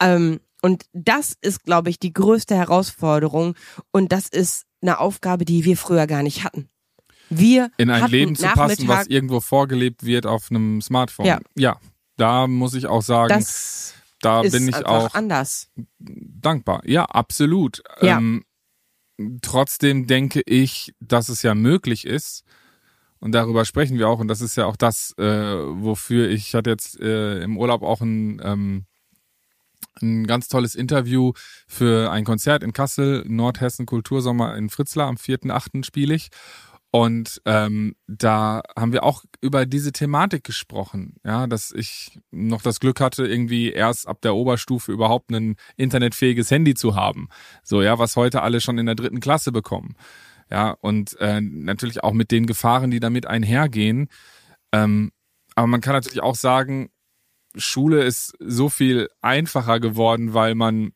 [0.00, 3.54] Ähm, und das ist, glaube ich, die größte Herausforderung.
[3.90, 6.68] Und das ist eine Aufgabe, die wir früher gar nicht hatten.
[7.28, 11.26] Wir in ein Leben zu passen, was irgendwo vorgelebt wird auf einem Smartphone.
[11.26, 11.40] Ja.
[11.56, 11.80] ja
[12.16, 15.70] da muss ich auch sagen, das da bin ich auch anders.
[15.98, 16.82] dankbar.
[16.84, 17.82] Ja, absolut.
[18.00, 18.18] Ja.
[18.18, 18.44] Ähm,
[19.42, 22.44] trotzdem denke ich, dass es ja möglich ist.
[23.18, 24.20] Und darüber sprechen wir auch.
[24.20, 27.82] Und das ist ja auch das, äh, wofür ich, ich hatte jetzt äh, im Urlaub
[27.82, 28.86] auch ein, ähm,
[30.00, 31.32] ein ganz tolles Interview
[31.66, 35.08] für ein Konzert in Kassel, Nordhessen Kultursommer in Fritzlar.
[35.08, 35.84] Am 4.8.
[35.84, 36.30] spiele ich.
[36.94, 42.80] Und ähm, da haben wir auch über diese Thematik gesprochen, ja, dass ich noch das
[42.80, 47.28] Glück hatte, irgendwie erst ab der Oberstufe überhaupt ein internetfähiges Handy zu haben.
[47.62, 49.96] So, ja, was heute alle schon in der dritten Klasse bekommen.
[50.50, 54.08] Ja, und äh, natürlich auch mit den Gefahren, die damit einhergehen.
[54.70, 55.12] Ähm,
[55.54, 56.90] aber man kann natürlich auch sagen,
[57.56, 60.92] Schule ist so viel einfacher geworden, weil man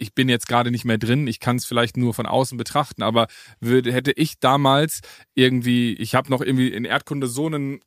[0.00, 3.02] ich bin jetzt gerade nicht mehr drin, ich kann es vielleicht nur von außen betrachten,
[3.02, 3.26] aber
[3.60, 5.00] würde, hätte ich damals
[5.34, 7.80] irgendwie, ich habe noch irgendwie in Erdkunde so einen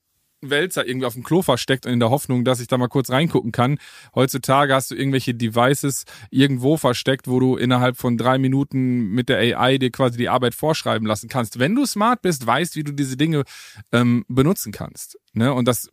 [0.49, 3.09] Wälzer irgendwie auf dem Klo versteckt und in der Hoffnung, dass ich da mal kurz
[3.09, 3.77] reingucken kann.
[4.13, 9.37] Heutzutage hast du irgendwelche Devices irgendwo versteckt, wo du innerhalb von drei Minuten mit der
[9.37, 11.59] AI dir quasi die Arbeit vorschreiben lassen kannst.
[11.59, 13.43] Wenn du smart bist, weißt, wie du diese Dinge
[13.91, 15.17] ähm, benutzen kannst.
[15.33, 15.51] Ne?
[15.53, 15.89] Und das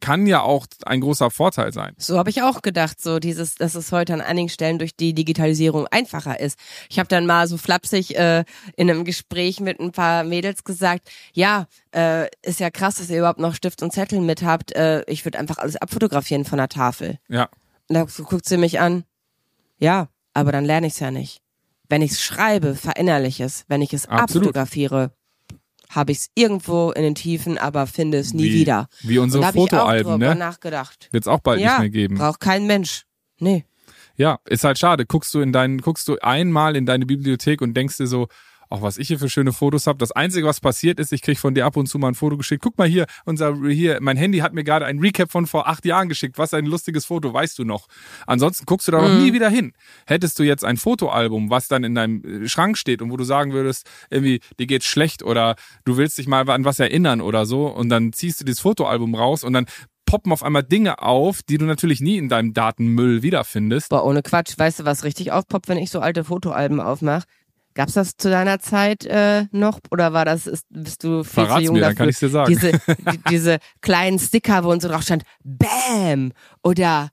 [0.00, 1.94] kann ja auch ein großer Vorteil sein.
[1.96, 5.14] So habe ich auch gedacht, so dieses, dass es heute an einigen Stellen durch die
[5.14, 6.58] Digitalisierung einfacher ist.
[6.90, 8.44] Ich habe dann mal so flapsig äh,
[8.76, 13.18] in einem Gespräch mit ein paar Mädels gesagt, ja, äh, ist ja krass, dass ihr
[13.18, 14.72] überhaupt noch Stift und Zettel mit habt.
[14.72, 17.18] Äh, ich würde einfach alles abfotografieren von der Tafel.
[17.28, 17.48] Ja.
[17.88, 19.04] Und da guckt sie mich an.
[19.78, 21.40] Ja, aber dann lerne ich es ja nicht.
[21.88, 23.64] Wenn ich es schreibe, verinnerliche es.
[23.68, 24.48] Wenn ich es Absolut.
[24.48, 25.12] abfotografiere,
[25.90, 28.88] habe ich es irgendwo in den Tiefen, aber finde es nie Wie- wieder.
[29.02, 30.34] Wie unsere Fotoalben, ne?
[30.34, 31.08] nachgedacht.
[31.12, 32.16] Wird es auch bald ja, nicht mehr geben.
[32.16, 33.04] braucht kein Mensch.
[33.38, 33.64] Nee.
[34.16, 35.06] Ja, ist halt schade.
[35.06, 38.28] Guckst du in deinen, guckst du einmal in deine Bibliothek und denkst dir so,
[38.70, 39.98] auch was ich hier für schöne Fotos habe.
[39.98, 42.36] Das Einzige, was passiert ist, ich krieg von dir ab und zu mal ein Foto
[42.36, 42.62] geschickt.
[42.62, 45.84] Guck mal hier, unser hier, mein Handy hat mir gerade ein Recap von vor acht
[45.84, 46.38] Jahren geschickt.
[46.38, 47.86] Was ein lustiges Foto, weißt du noch.
[48.26, 49.22] Ansonsten guckst du da noch Mhm.
[49.24, 49.72] nie wieder hin.
[50.06, 53.24] Hättest du jetzt ein Fotoalbum, was dann in deinem äh, Schrank steht und wo du
[53.24, 57.46] sagen würdest, irgendwie, dir geht's schlecht oder du willst dich mal an was erinnern oder
[57.46, 59.66] so und dann ziehst du dieses Fotoalbum raus und dann
[60.06, 63.88] poppen auf einmal Dinge auf, die du natürlich nie in deinem Datenmüll wiederfindest.
[63.88, 64.52] Boah, ohne Quatsch.
[64.56, 67.24] Weißt du, was richtig aufpoppt, wenn ich so alte Fotoalben aufmache?
[67.74, 69.80] Gab's das zu deiner Zeit äh, noch?
[69.90, 71.96] Oder war das, ist, bist du viel Verrat's zu jung mir, dann dafür?
[71.98, 72.48] kann ich's dir sagen.
[72.48, 72.72] Diese,
[73.12, 76.32] die, diese kleinen Sticker, wo uns so drauf stand, Bam!
[76.62, 77.10] Oder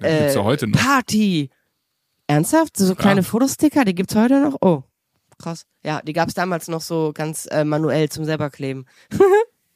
[0.00, 0.80] gibt's ja heute noch.
[0.80, 1.50] Party.
[2.26, 2.76] Ernsthaft?
[2.76, 3.26] So kleine Ja.
[3.26, 4.56] Fotosticker, die gibt's heute noch?
[4.60, 4.84] Oh,
[5.38, 5.66] krass.
[5.84, 8.86] Ja, die gab's damals noch so ganz äh, manuell zum selberkleben.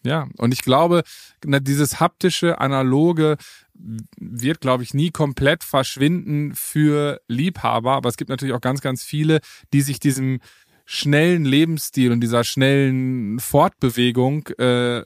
[0.05, 1.03] Ja, und ich glaube,
[1.43, 3.37] dieses haptische, analoge
[3.75, 7.93] wird, glaube ich, nie komplett verschwinden für Liebhaber.
[7.93, 9.41] Aber es gibt natürlich auch ganz, ganz viele,
[9.73, 10.41] die sich diesem
[10.85, 15.03] schnellen Lebensstil und dieser schnellen Fortbewegung äh,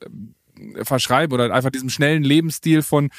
[0.83, 3.11] verschreiben oder einfach diesem schnellen Lebensstil von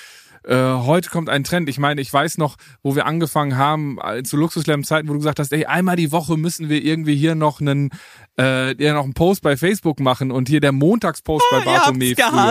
[0.50, 1.70] äh, heute kommt ein Trend.
[1.70, 5.40] Ich meine, ich weiß noch, wo wir angefangen haben äh, zu Luxuslärm-Zeiten, wo du gesagt
[5.40, 7.92] hast, ey, einmal die Woche müssen wir irgendwie hier noch einen,
[8.40, 12.42] äh, ja, noch einen Post bei Facebook machen und hier der Montagspost bei Bartomee früher.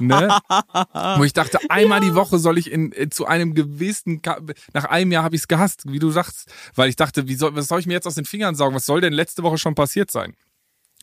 [0.00, 0.38] Ne?
[1.18, 4.40] Wo ich dachte, einmal die Woche soll ich in, äh, zu einem gewissen, Ka-
[4.74, 7.54] nach einem Jahr habe ich es gehasst, wie du sagst, weil ich dachte, wie soll,
[7.54, 8.74] was soll ich mir jetzt aus den Fingern saugen?
[8.74, 10.34] Was soll denn letzte Woche schon passiert sein?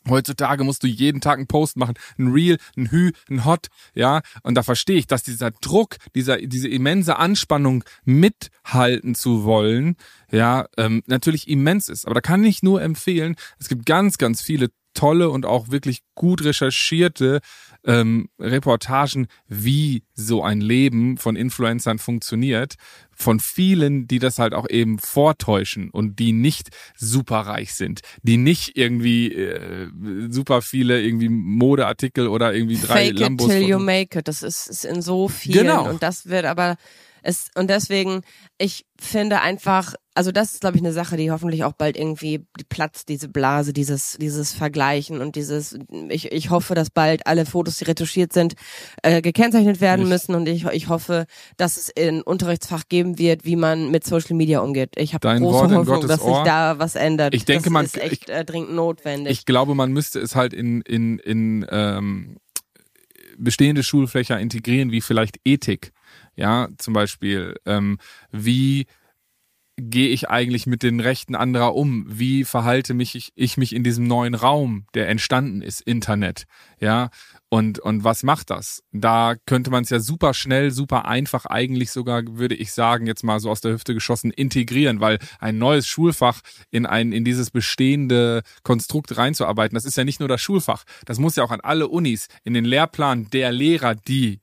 [0.09, 4.21] Heutzutage musst du jeden Tag einen Post machen, ein Reel, ein Hü, ein Hot, ja.
[4.43, 9.95] Und da verstehe ich, dass dieser Druck, dieser, diese immense Anspannung mithalten zu wollen,
[10.31, 12.05] ja, ähm, natürlich immens ist.
[12.05, 16.01] Aber da kann ich nur empfehlen, es gibt ganz, ganz viele tolle und auch wirklich
[16.15, 17.39] gut recherchierte
[17.85, 22.75] ähm, Reportagen, wie so ein Leben von Influencern funktioniert,
[23.11, 28.77] von vielen, die das halt auch eben vortäuschen und die nicht superreich sind, die nicht
[28.77, 29.89] irgendwie äh,
[30.29, 34.27] super viele irgendwie Modeartikel oder irgendwie drei Fake Lambos it till you make it.
[34.27, 35.67] Das ist, ist in so vielen.
[35.67, 35.89] Genau.
[35.89, 36.77] Und das wird aber,
[37.21, 38.21] es, und deswegen,
[38.57, 42.45] ich finde einfach, also das ist, glaube ich, eine Sache, die hoffentlich auch bald irgendwie
[42.69, 45.77] platzt, diese Blase, dieses, dieses Vergleichen und dieses,
[46.09, 48.53] ich, ich hoffe, dass bald alle Fotos, die retuschiert sind,
[49.01, 51.25] äh, gekennzeichnet werden Ich- müssen und ich, ich hoffe,
[51.57, 54.91] dass es in Unterrichtsfach geben wird, wie man mit Social Media umgeht.
[54.97, 56.43] Ich habe große Wort Hoffnung, dass sich Ohr.
[56.43, 57.33] da was ändert.
[57.33, 59.31] Ich denke, das man- ist echt äh, dringend notwendig.
[59.31, 62.37] Ich glaube, man müsste es halt in, in, in ähm,
[63.37, 65.91] bestehende Schulfächer integrieren, wie vielleicht Ethik.
[66.35, 67.97] Ja, zum Beispiel, ähm,
[68.31, 68.85] wie
[69.77, 72.05] gehe ich eigentlich mit den Rechten anderer um?
[72.07, 76.45] Wie verhalte mich ich, ich mich in diesem neuen Raum, der entstanden ist, Internet?
[76.79, 77.09] Ja,
[77.49, 78.83] und, und was macht das?
[78.91, 83.23] Da könnte man es ja super schnell, super einfach eigentlich sogar, würde ich sagen, jetzt
[83.23, 87.51] mal so aus der Hüfte geschossen, integrieren, weil ein neues Schulfach in ein, in dieses
[87.51, 91.61] bestehende Konstrukt reinzuarbeiten, das ist ja nicht nur das Schulfach, das muss ja auch an
[91.61, 94.39] alle Unis, in den Lehrplan der Lehrer, die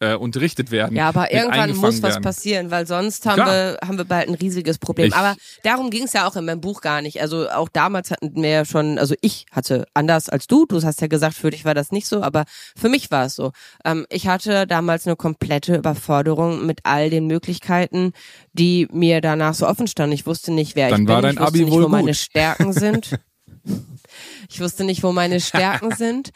[0.00, 0.96] äh, unterrichtet werden.
[0.96, 2.22] Ja, aber irgendwann muss was werden.
[2.22, 3.48] passieren, weil sonst haben Klar.
[3.52, 5.08] wir, haben wir bald ein riesiges Problem.
[5.08, 7.20] Ich- aber darum ging es ja auch in meinem Buch gar nicht.
[7.20, 11.02] Also auch damals hatten wir ja schon, also ich hatte anders als du, du hast
[11.02, 12.44] ja gesagt, für dich war das nicht so, aber
[12.76, 13.52] für mich war es so.
[13.84, 18.12] Ähm, ich hatte damals eine komplette Überforderung mit all den Möglichkeiten,
[18.54, 20.14] die mir danach so offen standen.
[20.14, 21.88] Ich wusste nicht, wer Dann ich war bin, dein ich wusste Abi nicht, wohl wo
[21.88, 22.16] meine gut.
[22.16, 23.18] Stärken sind.
[24.48, 26.30] ich wusste nicht, wo meine Stärken sind,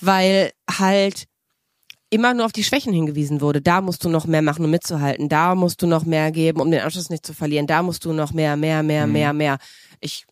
[0.00, 1.24] weil halt
[2.10, 3.60] immer nur auf die Schwächen hingewiesen wurde.
[3.60, 5.28] Da musst du noch mehr machen, um mitzuhalten.
[5.28, 7.66] Da musst du noch mehr geben, um den Anschluss nicht zu verlieren.
[7.66, 9.12] Da musst du noch mehr, mehr, mehr, Mhm.
[9.12, 9.58] mehr, mehr.
[10.00, 10.24] Ich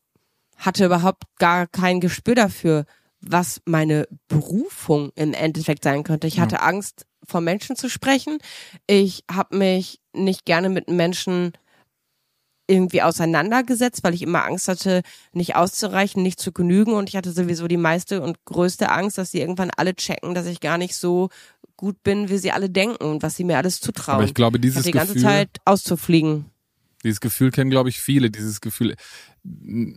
[0.56, 2.86] hatte überhaupt gar kein Gespür dafür,
[3.20, 6.26] was meine Berufung im Endeffekt sein könnte.
[6.26, 8.38] Ich hatte Angst, vor Menschen zu sprechen.
[8.86, 11.52] Ich habe mich nicht gerne mit Menschen
[12.68, 17.30] irgendwie auseinandergesetzt, weil ich immer Angst hatte, nicht auszureichen, nicht zu genügen und ich hatte
[17.30, 20.96] sowieso die meiste und größte Angst, dass sie irgendwann alle checken, dass ich gar nicht
[20.96, 21.28] so
[21.76, 24.16] gut bin, wie sie alle denken und was sie mir alles zutrauen.
[24.16, 26.46] Aber ich glaube, Ich dieses hatte die ganze Gefühl, Zeit auszufliegen.
[27.04, 28.30] Dieses Gefühl kennen, glaube ich, viele.
[28.30, 28.96] Dieses Gefühl,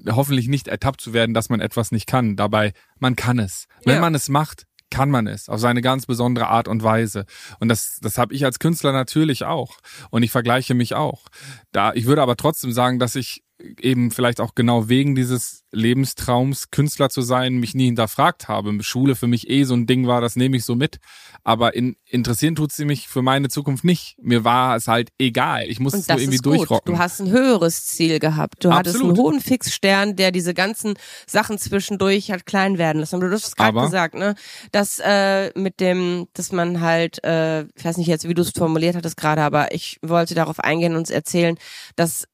[0.10, 2.36] hoffentlich nicht ertappt zu werden, dass man etwas nicht kann.
[2.36, 3.66] Dabei, man kann es.
[3.86, 4.02] Wenn Ja.
[4.02, 7.26] man es macht, kann man es auf seine ganz besondere Art und Weise.
[7.60, 9.78] Und das, das habe ich als Künstler natürlich auch.
[10.10, 11.28] Und ich vergleiche mich auch.
[11.72, 13.44] Da, ich würde aber trotzdem sagen, dass ich
[13.80, 18.82] eben vielleicht auch genau wegen dieses Lebenstraums Künstler zu sein, mich nie hinterfragt habe.
[18.82, 21.00] Schule für mich eh so ein Ding war, das nehme ich so mit.
[21.44, 24.16] Aber in, interessieren tut sie mich für meine Zukunft nicht.
[24.22, 25.66] Mir war es halt egal.
[25.68, 26.94] Ich musste es nur irgendwie durchrocken.
[26.94, 28.64] Du hast ein höheres Ziel gehabt.
[28.64, 28.78] Du Absolut.
[28.78, 30.96] hattest einen hohen Fixstern, der diese ganzen
[31.28, 33.20] Sachen zwischendurch hat klein werden lassen.
[33.20, 34.36] Du hast es gerade gesagt, ne?
[34.72, 38.52] Dass äh, mit dem, dass man halt, äh, ich weiß nicht jetzt, wie du es
[38.52, 41.58] formuliert hattest gerade, aber ich wollte darauf eingehen und erzählen,
[41.96, 42.26] dass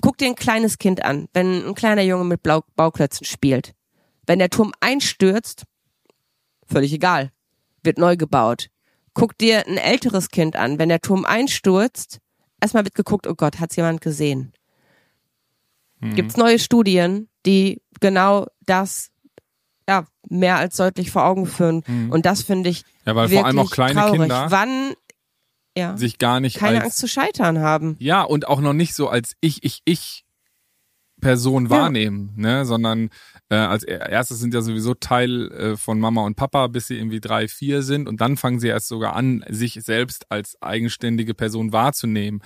[0.00, 3.74] guck dir ein kleines Kind an, wenn ein kleiner Junge mit Blau Bauklötzen spielt.
[4.26, 5.64] Wenn der Turm einstürzt,
[6.66, 7.32] völlig egal,
[7.82, 8.68] wird neu gebaut.
[9.14, 12.18] Guck dir ein älteres Kind an, wenn der Turm einstürzt,
[12.60, 14.52] erstmal wird geguckt, oh Gott, hat's jemand gesehen?
[16.00, 16.14] Mhm.
[16.14, 19.10] Gibt's neue Studien, die genau das
[19.88, 21.82] ja, mehr als deutlich vor Augen führen.
[21.86, 22.10] Mhm.
[22.10, 22.84] Und das finde ich.
[23.04, 24.20] Ja, weil vor allem auch kleine traurig.
[24.20, 24.46] Kinder.
[24.48, 24.94] Wann
[25.76, 25.96] ja.
[25.96, 27.96] sich gar nicht keine als, Angst zu scheitern haben.
[27.98, 30.24] Ja, und auch noch nicht so als ich, ich, ich
[31.20, 32.42] Person wahrnehmen, ja.
[32.42, 33.08] ne, sondern
[33.48, 37.20] äh, als erstes sind ja sowieso Teil äh, von Mama und Papa, bis sie irgendwie
[37.20, 41.72] drei, vier sind und dann fangen sie erst sogar an, sich selbst als eigenständige Person
[41.72, 42.42] wahrzunehmen.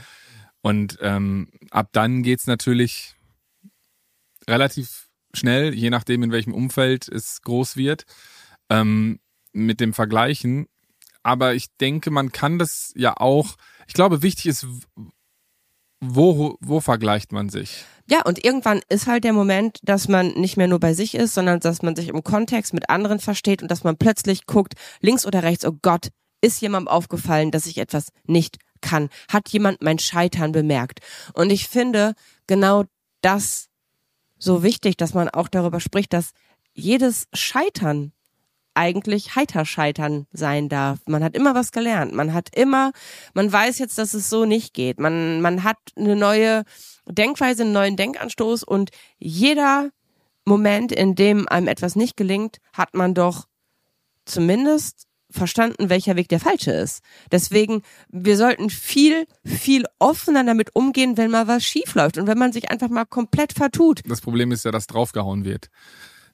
[0.61, 3.15] Und ähm, ab dann geht's natürlich
[4.49, 8.05] relativ schnell, je nachdem in welchem Umfeld es groß wird,
[8.69, 9.21] ähm,
[9.53, 10.67] mit dem Vergleichen
[11.27, 13.57] aber ich denke, man kann das ja auch,
[13.89, 14.65] ich glaube, wichtig ist,
[16.01, 17.85] wo, wo vergleicht man sich?
[18.09, 21.35] Ja, und irgendwann ist halt der Moment, dass man nicht mehr nur bei sich ist,
[21.35, 25.27] sondern dass man sich im Kontext mit anderen versteht und dass man plötzlich guckt, links
[25.27, 26.11] oder rechts, oh Gott,
[26.43, 29.09] ist jemandem aufgefallen, dass ich etwas nicht kann?
[29.29, 31.01] Hat jemand mein Scheitern bemerkt?
[31.35, 32.15] Und ich finde
[32.47, 32.85] genau
[33.21, 33.67] das
[34.39, 36.31] so wichtig, dass man auch darüber spricht, dass
[36.73, 38.13] jedes Scheitern
[38.77, 41.01] eigentlich heiter scheitern sein darf.
[41.07, 42.13] Man hat immer was gelernt.
[42.13, 42.93] Man hat immer,
[43.35, 45.01] man weiß jetzt, dass es so nicht geht.
[45.01, 46.65] Man, man hat eine neue
[47.09, 49.91] Denkweise, einen neuen Denkanstoß und jeder
[50.45, 53.47] Moment, in dem einem etwas nicht gelingt, hat man doch
[54.25, 57.03] zumindest verstanden, welcher Weg der falsche ist.
[57.33, 62.39] Deswegen, wir sollten viel, viel offener damit umgehen, wenn mal was schief läuft und wenn
[62.39, 64.03] man sich einfach mal komplett vertut.
[64.07, 65.69] Das Problem ist ja, dass draufgehauen wird.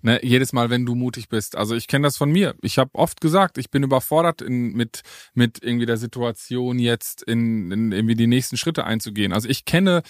[0.05, 1.57] Ne, jedes Mal, wenn du mutig bist.
[1.57, 2.57] Also ich kenne das von mir.
[2.61, 7.71] Ich habe oft gesagt, ich bin überfordert in, mit mit irgendwie der Situation jetzt in,
[7.71, 9.33] in irgendwie die nächsten Schritte einzugehen.
[9.33, 10.03] Also ich kenne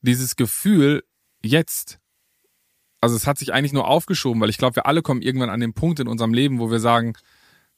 [0.00, 1.04] dieses Gefühl
[1.44, 1.98] jetzt.
[3.02, 5.60] Also es hat sich eigentlich nur aufgeschoben, weil ich glaube, wir alle kommen irgendwann an
[5.60, 7.12] den Punkt in unserem Leben, wo wir sagen,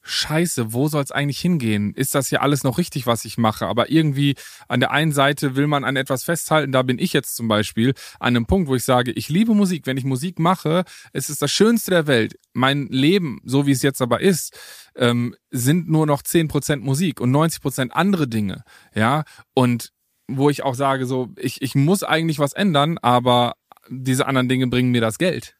[0.01, 1.93] Scheiße, wo soll es eigentlich hingehen?
[1.93, 3.67] Ist das hier alles noch richtig, was ich mache?
[3.67, 4.35] Aber irgendwie
[4.67, 6.71] an der einen Seite will man an etwas festhalten.
[6.71, 9.85] Da bin ich jetzt zum Beispiel an einem Punkt, wo ich sage, ich liebe Musik.
[9.85, 12.35] Wenn ich Musik mache, es ist das Schönste der Welt.
[12.53, 14.57] Mein Leben, so wie es jetzt aber ist,
[14.95, 18.63] ähm, sind nur noch zehn Prozent Musik und 90 Prozent andere Dinge.
[18.95, 19.91] Ja, und
[20.27, 23.55] wo ich auch sage, so, ich, ich muss eigentlich was ändern, aber
[23.89, 25.55] diese anderen Dinge bringen mir das Geld.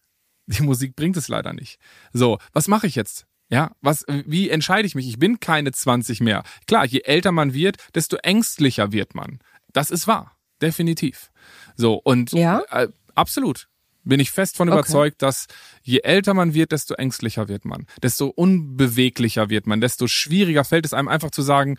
[0.48, 1.80] Die Musik bringt es leider nicht.
[2.14, 3.26] So, was mache ich jetzt?
[3.50, 5.08] Ja, was, wie entscheide ich mich?
[5.08, 6.44] Ich bin keine 20 mehr.
[6.68, 9.40] Klar, je älter man wird, desto ängstlicher wird man.
[9.74, 10.38] Das ist wahr.
[10.62, 11.32] Definitiv.
[11.76, 12.62] So, und ja?
[12.70, 13.68] äh, absolut.
[14.04, 15.26] Bin ich fest von überzeugt, okay.
[15.26, 15.48] dass
[15.82, 20.86] je älter man wird, desto ängstlicher wird man, desto unbeweglicher wird man, desto schwieriger fällt
[20.86, 21.78] es einem einfach zu sagen,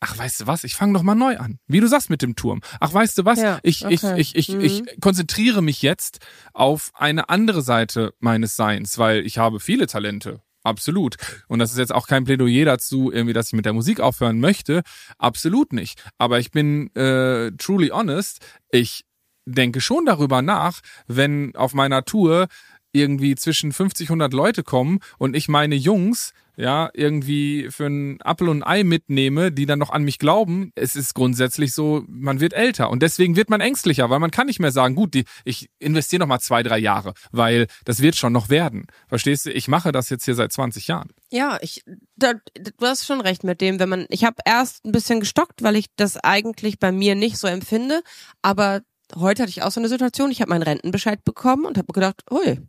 [0.00, 1.58] ach, weißt du was, ich fange doch mal neu an.
[1.68, 2.60] Wie du sagst mit dem Turm.
[2.80, 3.94] Ach, weißt du was, ja, ich, okay.
[3.94, 4.60] ich, ich, ich, mhm.
[4.60, 6.18] ich konzentriere mich jetzt
[6.52, 11.16] auf eine andere Seite meines Seins, weil ich habe viele Talente Absolut.
[11.48, 14.40] Und das ist jetzt auch kein Plädoyer dazu, irgendwie, dass ich mit der Musik aufhören
[14.40, 14.82] möchte.
[15.18, 16.02] Absolut nicht.
[16.18, 18.38] Aber ich bin äh, truly honest.
[18.70, 19.04] Ich
[19.44, 22.46] denke schon darüber nach, wenn auf meiner Tour
[22.92, 28.48] irgendwie zwischen 50, 100 Leute kommen und ich meine Jungs ja, irgendwie für ein Apfel
[28.48, 32.40] und ein Ei mitnehme, die dann noch an mich glauben, es ist grundsätzlich so, man
[32.40, 35.24] wird älter und deswegen wird man ängstlicher, weil man kann nicht mehr sagen, gut, die,
[35.44, 38.86] ich investiere noch mal zwei, drei Jahre, weil das wird schon noch werden.
[39.08, 39.50] Verstehst du?
[39.50, 41.10] Ich mache das jetzt hier seit 20 Jahren.
[41.30, 41.82] Ja, ich,
[42.16, 45.62] da, du hast schon recht mit dem, wenn man, ich habe erst ein bisschen gestockt,
[45.62, 48.02] weil ich das eigentlich bei mir nicht so empfinde,
[48.42, 48.82] aber
[49.16, 52.22] heute hatte ich auch so eine Situation, ich habe meinen Rentenbescheid bekommen und habe gedacht,
[52.30, 52.60] ui,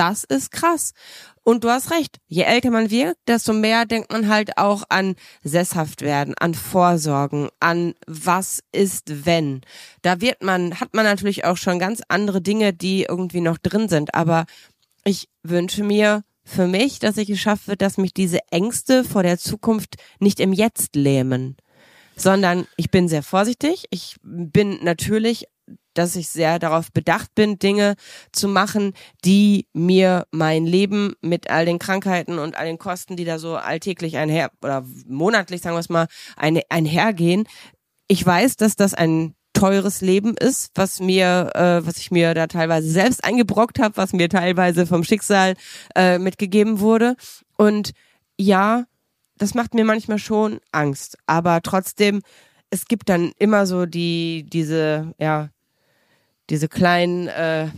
[0.00, 0.94] das ist krass.
[1.42, 5.14] Und du hast recht, je älter man wird, desto mehr denkt man halt auch an
[5.42, 9.60] sesshaft werden, an Vorsorgen, an was ist wenn.
[10.00, 13.90] Da wird man, hat man natürlich auch schon ganz andere Dinge, die irgendwie noch drin
[13.90, 14.14] sind.
[14.14, 14.46] Aber
[15.04, 19.36] ich wünsche mir für mich, dass ich es schaffe, dass mich diese Ängste vor der
[19.36, 21.56] Zukunft nicht im Jetzt lähmen
[22.16, 23.86] sondern ich bin sehr vorsichtig.
[23.88, 25.46] Ich bin natürlich
[25.94, 27.94] dass ich sehr darauf bedacht bin, Dinge
[28.32, 28.92] zu machen,
[29.24, 33.56] die mir mein Leben mit all den Krankheiten und all den Kosten, die da so
[33.56, 37.44] alltäglich einher oder monatlich, sagen wir es mal, ein, einhergehen.
[38.08, 42.46] Ich weiß, dass das ein teures Leben ist, was mir, äh, was ich mir da
[42.46, 45.54] teilweise selbst eingebrockt habe, was mir teilweise vom Schicksal
[45.94, 47.16] äh, mitgegeben wurde.
[47.56, 47.92] Und
[48.38, 48.84] ja,
[49.36, 51.18] das macht mir manchmal schon Angst.
[51.26, 52.22] Aber trotzdem,
[52.70, 55.50] es gibt dann immer so die, diese, ja,
[56.50, 57.68] diese kleinen äh,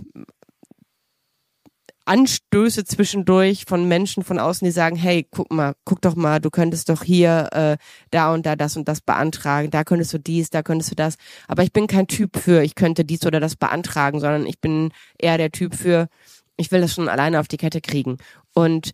[2.05, 6.51] Anstöße zwischendurch von Menschen von außen, die sagen, hey, guck mal, guck doch mal, du
[6.51, 7.77] könntest doch hier äh,
[8.11, 11.15] da und da das und das beantragen, da könntest du dies, da könntest du das.
[11.47, 14.91] Aber ich bin kein Typ für, ich könnte dies oder das beantragen, sondern ich bin
[15.19, 16.09] eher der Typ für,
[16.57, 18.17] ich will das schon alleine auf die Kette kriegen.
[18.53, 18.91] Und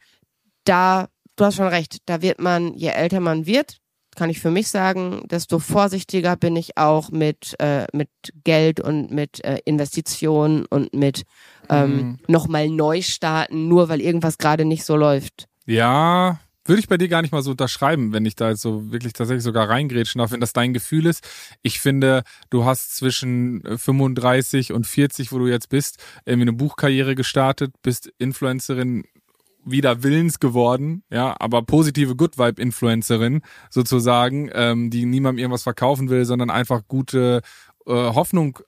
[0.65, 3.79] da, du hast schon recht, da wird man, je älter man wird,
[4.19, 8.11] kann ich für mich sagen, desto vorsichtiger bin ich auch mit, äh, mit
[8.43, 11.23] Geld und mit äh, Investitionen und mit
[11.71, 12.19] ähm, mhm.
[12.27, 15.47] nochmal neu starten, nur weil irgendwas gerade nicht so läuft.
[15.67, 18.91] Ja, würde ich bei dir gar nicht mal so unterschreiben, wenn ich da jetzt so
[18.91, 21.27] wirklich tatsächlich sogar reingrätschen darf, wenn das dein Gefühl ist.
[21.63, 27.15] Ich finde, du hast zwischen 35 und 40, wo du jetzt bist, irgendwie eine Buchkarriere
[27.15, 29.05] gestartet, bist Influencerin
[29.71, 36.09] wieder willens geworden, ja, aber positive Good Vibe Influencerin sozusagen, ähm, die niemandem irgendwas verkaufen
[36.11, 37.43] will, sondern einfach gute
[37.87, 38.59] äh, Hoffnung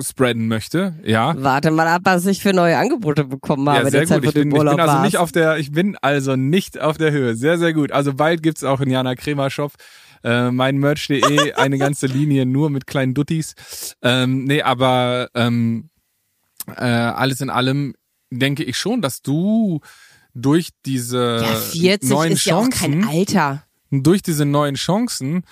[0.00, 1.34] spreaden möchte, ja.
[1.36, 3.90] Warte mal ab, was ich für neue Angebote bekommen habe.
[3.90, 4.28] Ja, sehr gut.
[4.28, 7.36] Ich bin, ich bin also nicht auf der, ich bin also nicht auf der Höhe.
[7.36, 7.92] Sehr, sehr gut.
[7.92, 9.72] Also bald gibt's auch in Jana Kremer Shop
[10.24, 13.54] äh, mein Merch.de eine ganze Linie nur mit kleinen Duttis.
[14.02, 15.90] Ähm, nee, aber ähm,
[16.76, 17.94] äh, alles in allem
[18.30, 19.80] denke ich schon, dass du
[20.34, 23.64] durch diese ja, 40 neuen ist Chancen, ja auch kein Alter.
[23.90, 25.44] durch diese neuen Chancen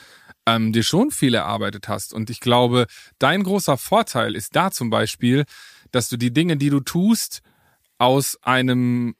[0.47, 2.15] ähm, dir schon viel erarbeitet hast.
[2.15, 2.87] Und ich glaube,
[3.19, 5.45] dein großer Vorteil ist da zum Beispiel,
[5.91, 7.43] dass du die Dinge, die du tust,
[7.99, 9.17] aus einem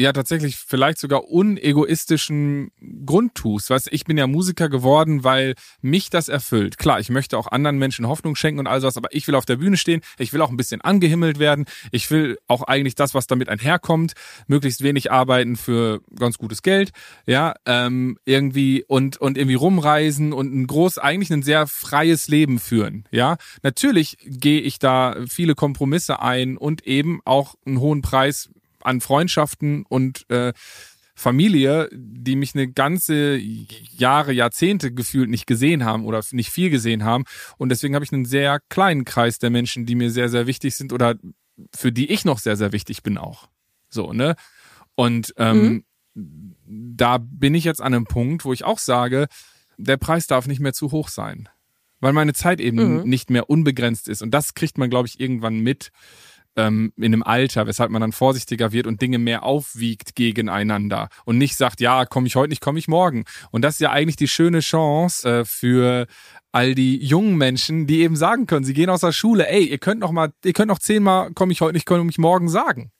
[0.00, 2.70] ja tatsächlich vielleicht sogar unegoistischen
[3.04, 3.70] Grund tust.
[3.70, 6.78] Weißt, ich bin ja Musiker geworden, weil mich das erfüllt.
[6.78, 9.44] Klar, ich möchte auch anderen Menschen Hoffnung schenken und all sowas, aber ich will auf
[9.44, 13.12] der Bühne stehen, ich will auch ein bisschen angehimmelt werden, ich will auch eigentlich das,
[13.14, 14.12] was damit einherkommt,
[14.46, 16.90] möglichst wenig arbeiten für ganz gutes Geld,
[17.26, 22.60] ja, ähm, irgendwie und und irgendwie rumreisen und ein groß, eigentlich ein sehr freies Leben
[22.60, 23.36] führen, ja.
[23.62, 28.50] Natürlich gehe ich da viele Kompromisse ein und eben auch einen hohen Preis
[28.88, 30.52] an Freundschaften und äh,
[31.14, 37.04] Familie, die mich eine ganze Jahre, Jahrzehnte gefühlt nicht gesehen haben oder nicht viel gesehen
[37.04, 37.24] haben.
[37.56, 40.76] Und deswegen habe ich einen sehr kleinen Kreis der Menschen, die mir sehr, sehr wichtig
[40.76, 41.16] sind oder
[41.74, 43.48] für die ich noch sehr, sehr wichtig bin auch.
[43.88, 44.36] So, ne?
[44.94, 46.54] Und ähm, mhm.
[46.64, 49.26] da bin ich jetzt an einem Punkt, wo ich auch sage,
[49.76, 51.48] der Preis darf nicht mehr zu hoch sein.
[52.00, 53.08] Weil meine Zeit eben mhm.
[53.08, 54.22] nicht mehr unbegrenzt ist.
[54.22, 55.90] Und das kriegt man, glaube ich, irgendwann mit
[56.58, 61.38] ähm, in einem Alter, weshalb man dann vorsichtiger wird und Dinge mehr aufwiegt gegeneinander und
[61.38, 63.24] nicht sagt, ja, komme ich heute nicht, komme ich morgen.
[63.50, 66.06] Und das ist ja eigentlich die schöne Chance äh, für
[66.50, 69.78] all die jungen Menschen, die eben sagen können, sie gehen aus der Schule, ey, ihr
[69.78, 72.90] könnt noch mal, ihr könnt noch zehnmal, komme ich heute nicht, komme ich morgen sagen.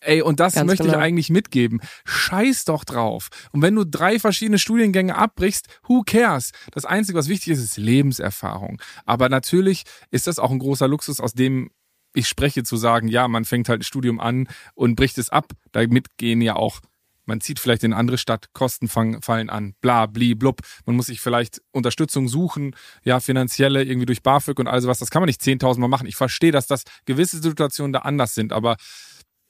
[0.00, 0.98] Ey, und das Ganz möchte genau.
[0.98, 1.80] ich eigentlich mitgeben.
[2.04, 3.28] Scheiß doch drauf.
[3.52, 6.50] Und wenn du drei verschiedene Studiengänge abbrichst, who cares?
[6.72, 8.82] Das Einzige, was wichtig ist, ist Lebenserfahrung.
[9.06, 11.70] Aber natürlich ist das auch ein großer Luxus, aus dem
[12.14, 15.52] ich spreche, zu sagen, ja, man fängt halt ein Studium an und bricht es ab.
[15.72, 16.80] Damit gehen ja auch,
[17.24, 20.60] man zieht vielleicht in eine andere Stadt, Kosten fallen an, bla, bli, blub.
[20.86, 24.98] Man muss sich vielleicht Unterstützung suchen, ja, finanzielle, irgendwie durch BAföG und all sowas.
[24.98, 26.06] Das kann man nicht 10.000 Mal machen.
[26.06, 28.76] Ich verstehe, dass das gewisse Situationen da anders sind, aber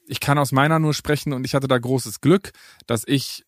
[0.07, 2.51] ich kann aus meiner nur sprechen und ich hatte da großes Glück,
[2.87, 3.45] dass ich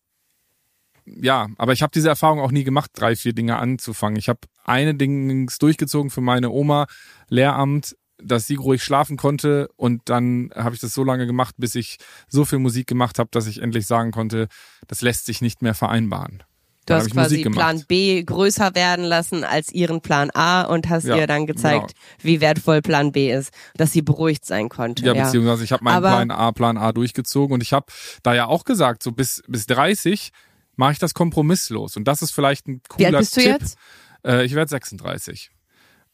[1.05, 4.17] ja, aber ich habe diese Erfahrung auch nie gemacht, drei, vier Dinge anzufangen.
[4.17, 6.87] Ich habe eine Dings durchgezogen für meine Oma,
[7.29, 11.75] Lehramt, dass sie ruhig schlafen konnte und dann habe ich das so lange gemacht, bis
[11.75, 11.97] ich
[12.27, 14.47] so viel Musik gemacht habe, dass ich endlich sagen konnte,
[14.87, 16.43] das lässt sich nicht mehr vereinbaren.
[16.85, 21.17] Du hast quasi Plan B größer werden lassen als ihren Plan A und hast ja,
[21.17, 21.99] ihr dann gezeigt, genau.
[22.21, 25.03] wie wertvoll Plan B ist, dass sie beruhigt sein konnte.
[25.03, 25.23] Ja, ja.
[25.23, 27.87] beziehungsweise ich habe meinen Aber Plan A, Plan A durchgezogen und ich habe
[28.21, 30.31] da ja auch gesagt, so bis bis 30
[30.75, 33.51] mache ich das kompromisslos und das ist vielleicht ein cooler Wie alt bist du Tipp.
[33.61, 33.77] jetzt?
[34.23, 35.49] Äh, ich werde 36.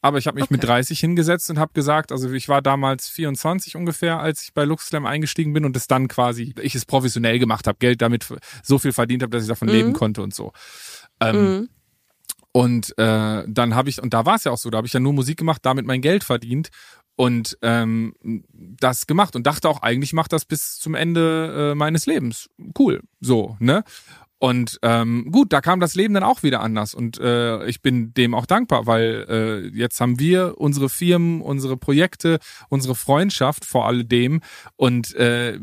[0.02, 0.56] Aber ich habe mich okay.
[0.56, 4.64] mit 30 hingesetzt und habe gesagt, also ich war damals 24 ungefähr, als ich bei
[4.64, 8.28] LuxSlam eingestiegen bin und es dann quasi, ich es professionell gemacht habe, Geld damit
[8.64, 9.74] so viel verdient habe, dass ich davon mhm.
[9.74, 10.54] leben konnte und so.
[11.20, 11.70] Ähm, mhm.
[12.52, 14.94] Und äh, dann habe ich, und da war es ja auch so, da habe ich
[14.94, 16.70] ja nur Musik gemacht, damit mein Geld verdient
[17.16, 18.16] und ähm,
[18.52, 22.50] das gemacht und dachte auch, eigentlich macht das bis zum Ende äh, meines Lebens.
[22.78, 23.84] Cool, so, ne?
[24.42, 26.96] Und ähm, gut, da kam das Leben dann auch wieder anders.
[26.96, 31.78] Und äh, ich bin dem auch dankbar, weil äh, jetzt haben wir unsere Firmen, unsere
[31.78, 34.42] Projekte, unsere Freundschaft vor alledem.
[34.78, 35.60] Und äh,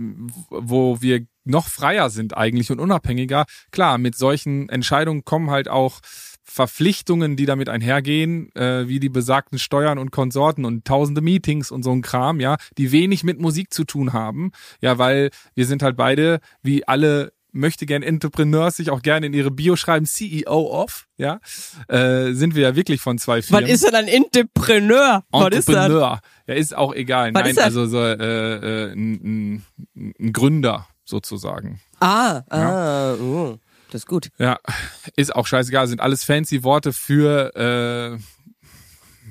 [0.49, 3.47] wo wir noch freier sind eigentlich und unabhängiger.
[3.73, 5.99] Klar, mit solchen Entscheidungen kommen halt auch
[6.45, 11.83] Verpflichtungen, die damit einhergehen, äh, wie die besagten Steuern und Konsorten und tausende Meetings und
[11.83, 15.83] so ein Kram, ja, die wenig mit Musik zu tun haben, ja, weil wir sind
[15.83, 20.71] halt beide, wie alle möchte gern Entrepreneurs sich auch gerne in ihre Bio schreiben, CEO
[20.71, 21.41] of, ja,
[21.89, 23.65] äh, sind wir ja wirklich von zwei Firmen.
[23.65, 25.25] Was ist denn ein Entrepreneur?
[25.31, 26.15] Was Entrepreneur.
[26.15, 26.47] Ist das?
[26.47, 27.35] Ja, ist auch egal.
[27.35, 31.81] Was Nein, also so äh, äh, ein, ein Gründer sozusagen.
[32.01, 33.15] Ah, ah, ja.
[33.15, 33.59] uh.
[33.91, 34.29] Das ist gut.
[34.39, 34.59] Ja,
[35.17, 38.19] ist auch scheißegal, sind alles fancy Worte für äh,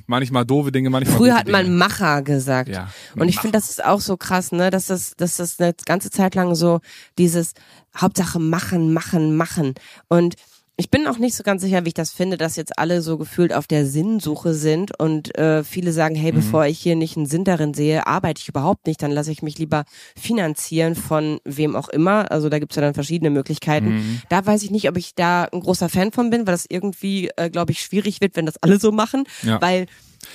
[0.07, 1.77] manchmal doofe Dinge, manchmal Früher hat man Dinge.
[1.77, 2.69] Macher gesagt.
[2.69, 5.73] Ja, und ich finde, das ist auch so krass, ne, dass das, dass das eine
[5.85, 6.79] ganze Zeit lang so
[7.17, 7.53] dieses
[7.95, 9.75] Hauptsache machen, machen, machen.
[10.07, 10.35] Und
[10.79, 13.17] ich bin auch nicht so ganz sicher, wie ich das finde, dass jetzt alle so
[13.17, 16.35] gefühlt auf der Sinnsuche sind und äh, viele sagen, hey, mhm.
[16.35, 19.41] bevor ich hier nicht einen Sinn darin sehe, arbeite ich überhaupt nicht, dann lasse ich
[19.41, 22.29] mich lieber finanzieren von wem auch immer.
[22.31, 23.95] Also da gibt's ja dann verschiedene Möglichkeiten.
[23.95, 24.21] Mhm.
[24.29, 27.31] Da weiß ich nicht, ob ich da ein großer Fan von bin, weil das irgendwie,
[27.37, 29.59] äh, glaube ich, schwierig wird, wenn das alle so machen, ja.
[29.59, 29.87] weil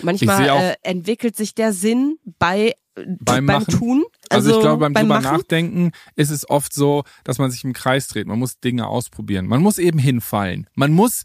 [0.03, 4.05] manchmal äh, entwickelt sich der Sinn bei beim, beim Tun.
[4.29, 5.37] Also, also, ich glaube, beim, beim drüber Machen?
[5.37, 8.27] nachdenken ist es oft so, dass man sich im Kreis dreht.
[8.27, 9.47] Man muss Dinge ausprobieren.
[9.47, 10.69] Man muss eben hinfallen.
[10.75, 11.23] Man muss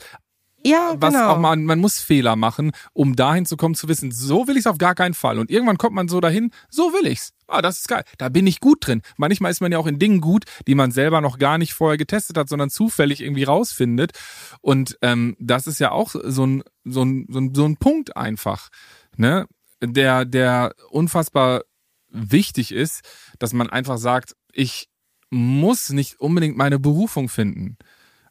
[0.63, 1.29] ja, was genau.
[1.29, 4.61] auch mal, man muss Fehler machen, um dahin zu kommen, zu wissen, so will ich
[4.61, 5.39] es auf gar keinen Fall.
[5.39, 7.31] Und irgendwann kommt man so dahin, so will ich's.
[7.47, 8.03] Ah, das ist geil.
[8.17, 9.01] Da bin ich gut drin.
[9.15, 11.97] Manchmal ist man ja auch in Dingen gut, die man selber noch gar nicht vorher
[11.97, 14.11] getestet hat, sondern zufällig irgendwie rausfindet.
[14.59, 18.17] Und ähm, das ist ja auch so ein, so ein, so ein, so ein Punkt
[18.17, 18.67] einfach.
[19.15, 19.47] Ne?
[19.81, 21.63] Der, der unfassbar
[22.09, 23.01] wichtig ist,
[23.39, 24.89] dass man einfach sagt, ich
[25.29, 27.77] muss nicht unbedingt meine Berufung finden.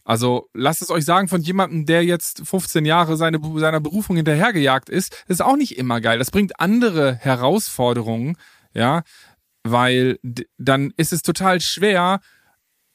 [0.05, 4.89] Also lasst es euch sagen von jemandem, der jetzt 15 Jahre seine, seiner Berufung hinterhergejagt
[4.89, 6.19] ist, ist auch nicht immer geil.
[6.19, 8.37] Das bringt andere Herausforderungen,
[8.73, 9.03] ja,
[9.65, 10.19] weil
[10.59, 12.21] dann ist es total schwer,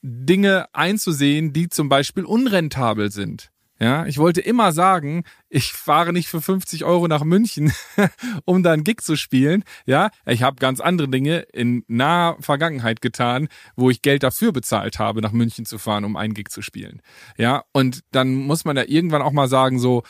[0.01, 3.50] Dinge einzusehen, die zum Beispiel unrentabel sind.
[3.81, 7.73] Ja, ich wollte immer sagen, ich fahre nicht für 50 Euro nach München,
[8.45, 9.63] um da einen Gig zu spielen.
[9.87, 14.99] Ja, ich habe ganz andere Dinge in naher Vergangenheit getan, wo ich Geld dafür bezahlt
[14.99, 17.01] habe, nach München zu fahren, um einen Gig zu spielen.
[17.39, 20.03] Ja, und dann muss man ja irgendwann auch mal sagen, so,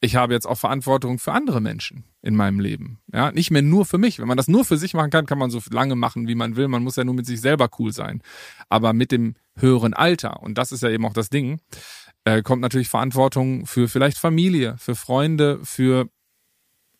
[0.00, 2.98] ich habe jetzt auch Verantwortung für andere Menschen in meinem Leben.
[3.12, 4.18] Ja, nicht mehr nur für mich.
[4.18, 6.56] Wenn man das nur für sich machen kann, kann man so lange machen, wie man
[6.56, 6.66] will.
[6.66, 8.22] Man muss ja nur mit sich selber cool sein.
[8.68, 11.60] Aber mit dem höheren Alter, und das ist ja eben auch das Ding,
[12.26, 16.10] äh, kommt natürlich Verantwortung für vielleicht Familie, für Freunde, für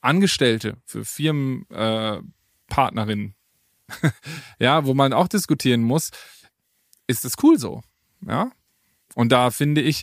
[0.01, 3.35] Angestellte, für Firmenpartnerinnen.
[4.03, 4.11] Äh,
[4.61, 6.13] ja, wo man auch diskutieren muss,
[7.09, 7.83] ist es cool so?
[8.25, 8.53] Ja.
[9.17, 10.03] Und da finde ich,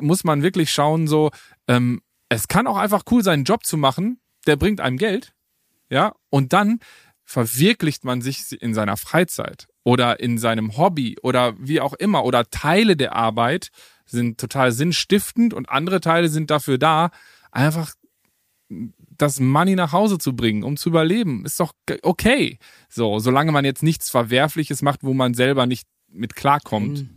[0.00, 1.30] muss man wirklich schauen, so,
[1.68, 2.00] ähm,
[2.30, 5.34] es kann auch einfach cool sein, einen Job zu machen, der bringt einem Geld.
[5.90, 6.14] Ja.
[6.30, 6.78] Und dann
[7.24, 12.48] verwirklicht man sich in seiner Freizeit oder in seinem Hobby oder wie auch immer oder
[12.48, 13.68] Teile der Arbeit
[14.12, 17.10] sind total sinnstiftend und andere Teile sind dafür da,
[17.50, 17.94] einfach
[19.18, 21.44] das Money nach Hause zu bringen, um zu überleben.
[21.44, 22.58] Ist doch okay.
[22.88, 27.00] So, solange man jetzt nichts Verwerfliches macht, wo man selber nicht mit klarkommt.
[27.00, 27.10] Mhm.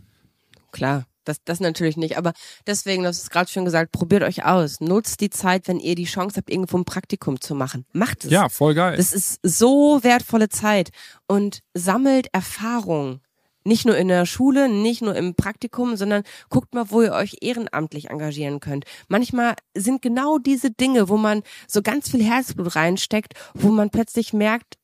[0.72, 1.06] Klar.
[1.26, 2.16] Das, das natürlich nicht.
[2.16, 2.32] Aber
[2.66, 4.80] deswegen, das ist gerade schon gesagt, probiert euch aus.
[4.80, 7.84] Nutzt die Zeit, wenn ihr die Chance habt, irgendwo ein Praktikum zu machen.
[7.92, 8.30] Macht es.
[8.30, 8.96] Ja, voll geil.
[8.96, 10.90] Das ist so wertvolle Zeit.
[11.26, 13.20] Und sammelt Erfahrung.
[13.66, 17.38] Nicht nur in der Schule, nicht nur im Praktikum, sondern guckt mal, wo ihr euch
[17.40, 18.84] ehrenamtlich engagieren könnt.
[19.08, 24.32] Manchmal sind genau diese Dinge, wo man so ganz viel Herzblut reinsteckt, wo man plötzlich
[24.32, 24.78] merkt,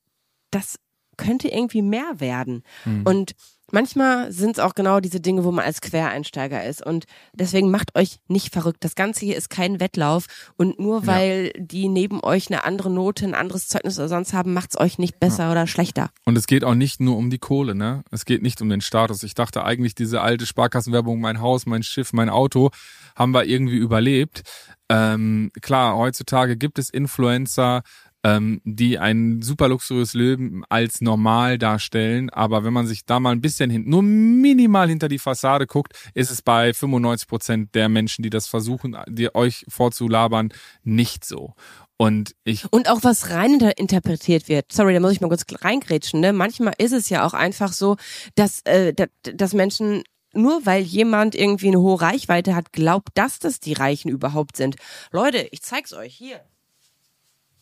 [0.51, 0.77] das
[1.17, 2.65] könnte irgendwie mehr werden.
[2.85, 3.03] Mhm.
[3.05, 3.33] Und
[3.73, 6.85] manchmal sind es auch genau diese Dinge, wo man als Quereinsteiger ist.
[6.85, 8.85] Und deswegen macht euch nicht verrückt.
[8.85, 10.27] Das Ganze hier ist kein Wettlauf.
[10.57, 11.63] Und nur weil ja.
[11.65, 14.99] die neben euch eine andere Note, ein anderes Zeugnis oder sonst haben, macht es euch
[14.99, 15.53] nicht besser ja.
[15.53, 16.11] oder schlechter.
[16.25, 18.05] Und es geht auch nicht nur um die Kohle, ne?
[18.11, 19.23] Es geht nicht um den Status.
[19.23, 22.71] Ich dachte eigentlich, diese alte Sparkassenwerbung, mein Haus, mein Schiff, mein Auto,
[23.17, 24.43] haben wir irgendwie überlebt.
[24.89, 27.83] Ähm, klar, heutzutage gibt es Influencer,
[28.25, 32.31] ähm, die ein super luxuriöses Leben als normal darstellen.
[32.31, 35.93] Aber wenn man sich da mal ein bisschen hin, nur minimal hinter die Fassade guckt,
[36.15, 40.53] ist es bei 95 Prozent der Menschen, die das versuchen, die euch vorzulabern,
[40.83, 41.55] nicht so.
[41.97, 42.65] Und ich.
[42.73, 44.73] Und auch was rein interpretiert wird.
[44.73, 46.33] Sorry, da muss ich mal kurz reingrätschen, ne?
[46.33, 47.97] Manchmal ist es ja auch einfach so,
[48.35, 48.93] dass, äh,
[49.23, 50.03] dass Menschen
[50.35, 54.77] nur weil jemand irgendwie eine hohe Reichweite hat, glaubt, dass das die Reichen überhaupt sind.
[55.11, 56.41] Leute, ich zeig's euch hier.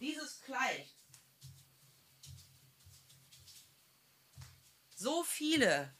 [0.00, 0.96] Dieses Fleisch.
[4.96, 5.92] So viele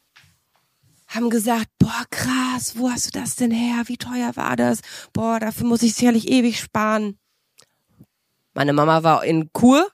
[1.07, 3.83] haben gesagt, boah, krass, wo hast du das denn her?
[3.85, 4.81] Wie teuer war das?
[5.13, 7.17] Boah, dafür muss ich sicherlich ewig sparen.
[8.53, 9.89] Meine Mama war in Kur,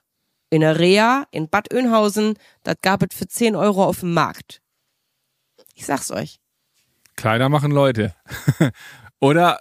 [0.50, 2.36] in der Rea, in Bad Oeynhausen.
[2.64, 4.60] Das gab es für 10 Euro auf dem Markt.
[5.74, 6.40] Ich sag's euch.
[7.14, 8.12] Kleider machen Leute.
[9.20, 9.60] Oder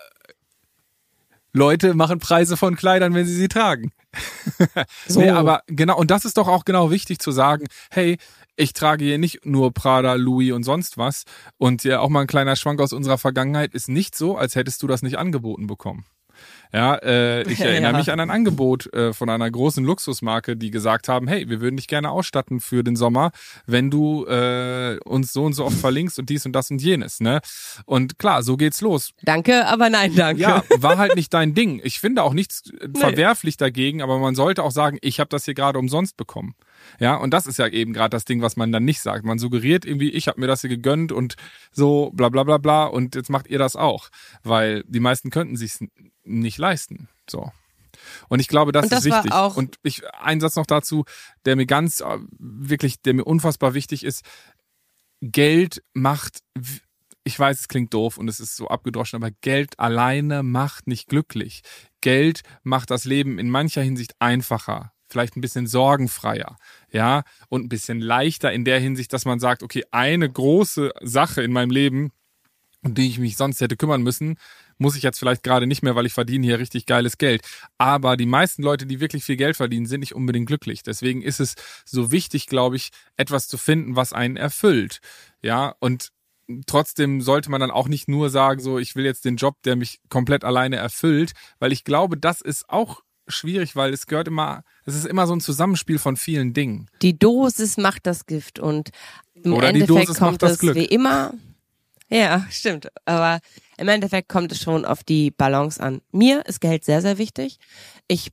[1.53, 3.91] Leute machen Preise von Kleidern, wenn sie sie tragen.
[5.07, 5.19] so.
[5.19, 8.17] Nee, aber genau, und das ist doch auch genau wichtig zu sagen, hey,
[8.55, 11.23] ich trage hier nicht nur Prada, Louis und sonst was.
[11.57, 14.81] Und ja, auch mal ein kleiner Schwank aus unserer Vergangenheit ist nicht so, als hättest
[14.81, 16.05] du das nicht angeboten bekommen.
[16.73, 17.97] Ja, äh, ich erinnere ja.
[17.97, 21.77] mich an ein Angebot äh, von einer großen Luxusmarke, die gesagt haben, hey, wir würden
[21.77, 23.31] dich gerne ausstatten für den Sommer,
[23.65, 27.19] wenn du äh, uns so und so oft verlinkst und dies und das und jenes,
[27.19, 27.41] ne?
[27.85, 29.11] Und klar, so geht's los.
[29.23, 30.41] Danke, aber nein, danke.
[30.41, 31.81] Ja, war halt nicht dein Ding.
[31.83, 32.99] Ich finde auch nichts nee.
[32.99, 36.55] verwerflich dagegen, aber man sollte auch sagen, ich habe das hier gerade umsonst bekommen.
[36.99, 39.25] Ja, und das ist ja eben gerade das Ding, was man dann nicht sagt.
[39.25, 41.35] Man suggeriert irgendwie, ich habe mir das hier gegönnt und
[41.71, 44.09] so bla bla bla bla und jetzt macht ihr das auch.
[44.43, 45.77] Weil die meisten könnten sich
[46.23, 47.09] nicht leisten.
[47.29, 47.51] So.
[48.29, 49.33] Und ich glaube, das, das ist wichtig.
[49.55, 51.05] und ich, ein Satz noch dazu,
[51.45, 54.23] der mir ganz, äh, wirklich, der mir unfassbar wichtig ist.
[55.21, 56.43] Geld macht,
[57.23, 61.07] ich weiß, es klingt doof und es ist so abgedroschen, aber Geld alleine macht nicht
[61.07, 61.61] glücklich.
[62.01, 66.57] Geld macht das Leben in mancher Hinsicht einfacher vielleicht ein bisschen sorgenfreier,
[66.91, 71.41] ja, und ein bisschen leichter in der Hinsicht, dass man sagt, okay, eine große Sache
[71.41, 72.11] in meinem Leben,
[72.83, 74.37] um die ich mich sonst hätte kümmern müssen,
[74.77, 77.41] muss ich jetzt vielleicht gerade nicht mehr, weil ich verdiene hier richtig geiles Geld.
[77.77, 80.83] Aber die meisten Leute, die wirklich viel Geld verdienen, sind nicht unbedingt glücklich.
[80.83, 81.55] Deswegen ist es
[81.85, 84.99] so wichtig, glaube ich, etwas zu finden, was einen erfüllt.
[85.41, 86.11] Ja, und
[86.65, 89.75] trotzdem sollte man dann auch nicht nur sagen, so, ich will jetzt den Job, der
[89.75, 94.63] mich komplett alleine erfüllt, weil ich glaube, das ist auch schwierig, weil es gehört immer,
[94.85, 96.89] es ist immer so ein Zusammenspiel von vielen Dingen.
[97.01, 98.89] Die Dosis macht das Gift und
[99.33, 101.33] im Oder Endeffekt kommt es wie immer.
[102.09, 102.87] Ja, stimmt.
[103.05, 103.39] Aber
[103.77, 106.01] im Endeffekt kommt es schon auf die Balance an.
[106.11, 107.59] Mir ist Geld sehr, sehr wichtig.
[108.07, 108.31] Ich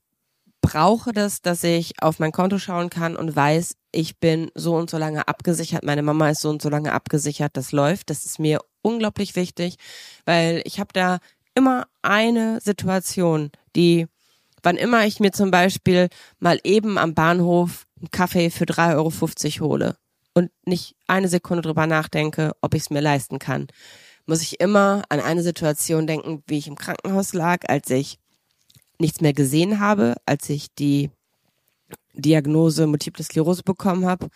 [0.61, 4.89] brauche das, dass ich auf mein Konto schauen kann und weiß, ich bin so und
[4.89, 8.09] so lange abgesichert, meine Mama ist so und so lange abgesichert, das läuft.
[8.11, 9.77] Das ist mir unglaublich wichtig,
[10.25, 11.19] weil ich habe da
[11.55, 14.07] immer eine Situation, die
[14.65, 16.09] wann immer ich mir zum Beispiel
[16.41, 19.97] mal eben am Bahnhof einen Kaffee für 3,50 Euro hole
[20.35, 23.69] und nicht eine Sekunde drüber nachdenke, ob ich es mir leisten kann,
[24.27, 28.19] muss ich immer an eine Situation denken, wie ich im Krankenhaus lag, als ich
[28.99, 31.11] nichts mehr gesehen habe, als ich die
[32.15, 34.29] Diagnose Multiple Sklerose bekommen habe.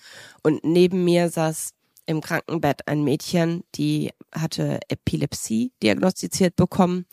[0.43, 1.71] Und neben mir saß
[2.09, 7.05] im Krankenbett ein Mädchen, die hatte Epilepsie diagnostiziert bekommen.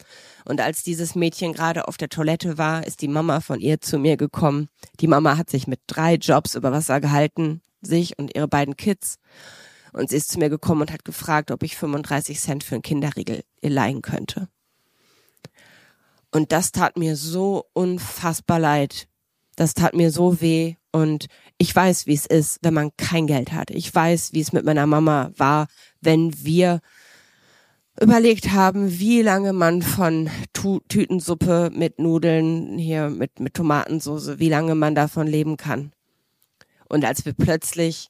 [0.46, 4.00] Und als dieses Mädchen gerade auf der Toilette war, ist die Mama von ihr zu
[4.00, 4.70] mir gekommen.
[5.02, 9.18] Die Mama hat sich mit drei Jobs über Wasser gehalten, sich und ihre beiden Kids.
[9.92, 12.82] Und sie ist zu mir gekommen und hat gefragt, ob ich 35 Cent für einen
[12.82, 14.48] Kinderriegel ihr leihen könnte.
[16.32, 19.10] Und das tat mir so unfassbar leid.
[19.56, 20.76] Das tat mir so weh.
[20.92, 21.28] Und
[21.58, 23.72] ich weiß, wie es ist, wenn man kein Geld hat.
[23.72, 25.68] Ich weiß, wie es mit meiner Mama war,
[26.02, 26.82] wenn wir
[28.02, 34.50] überlegt haben, wie lange man von tu Tütensuppe mit Nudeln hier mit, mit Tomatensauce, wie
[34.50, 35.94] lange man davon leben kann.
[36.90, 38.10] Und als wir plötzlich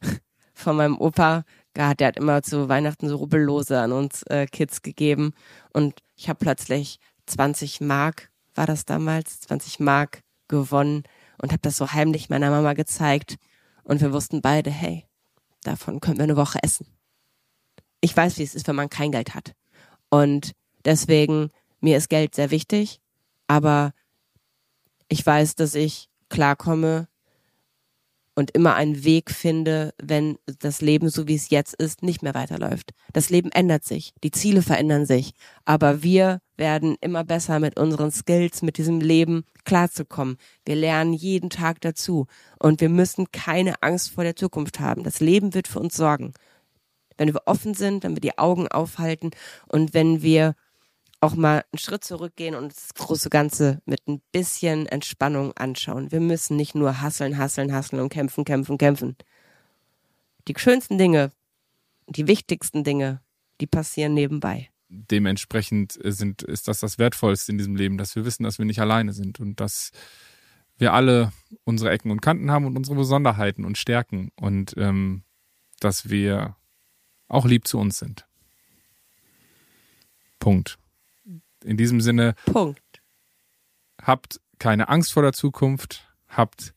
[0.54, 1.44] von meinem Opa,
[1.76, 5.32] der hat immer zu Weihnachten so Rubbellose an uns äh, Kids gegeben
[5.72, 11.04] und ich habe plötzlich 20 Mark, war das damals, 20 Mark gewonnen
[11.40, 13.36] und habe das so heimlich meiner Mama gezeigt
[13.84, 15.04] und wir wussten beide, hey,
[15.62, 16.86] davon können wir eine Woche essen.
[18.00, 19.54] Ich weiß, wie es ist, wenn man kein Geld hat.
[20.10, 20.52] Und
[20.84, 23.00] deswegen, mir ist Geld sehr wichtig,
[23.46, 23.92] aber
[25.08, 27.08] ich weiß, dass ich klarkomme
[28.34, 32.34] und immer einen Weg finde, wenn das Leben so wie es jetzt ist, nicht mehr
[32.34, 32.92] weiterläuft.
[33.12, 35.32] Das Leben ändert sich, die Ziele verändern sich,
[35.64, 40.36] aber wir werden immer besser mit unseren Skills, mit diesem Leben klarzukommen.
[40.64, 42.26] Wir lernen jeden Tag dazu
[42.58, 45.04] und wir müssen keine Angst vor der Zukunft haben.
[45.04, 46.34] Das Leben wird für uns sorgen.
[47.16, 49.30] Wenn wir offen sind, wenn wir die Augen aufhalten
[49.68, 50.54] und wenn wir
[51.20, 56.12] auch mal einen Schritt zurückgehen und das große Ganze mit ein bisschen Entspannung anschauen.
[56.12, 59.16] Wir müssen nicht nur hasseln, hasseln, hasseln und kämpfen, kämpfen, kämpfen.
[60.46, 61.32] Die schönsten Dinge,
[62.06, 63.20] die wichtigsten Dinge,
[63.60, 64.70] die passieren nebenbei.
[64.88, 68.80] Dementsprechend sind, ist das das Wertvollste in diesem Leben, dass wir wissen, dass wir nicht
[68.80, 69.90] alleine sind und dass
[70.78, 71.32] wir alle
[71.64, 75.24] unsere Ecken und Kanten haben und unsere Besonderheiten und Stärken und ähm,
[75.80, 76.56] dass wir
[77.26, 78.26] auch lieb zu uns sind.
[80.38, 80.78] Punkt.
[81.64, 82.34] In diesem Sinne.
[82.46, 82.80] Punkt.
[84.00, 86.72] Habt keine Angst vor der Zukunft, habt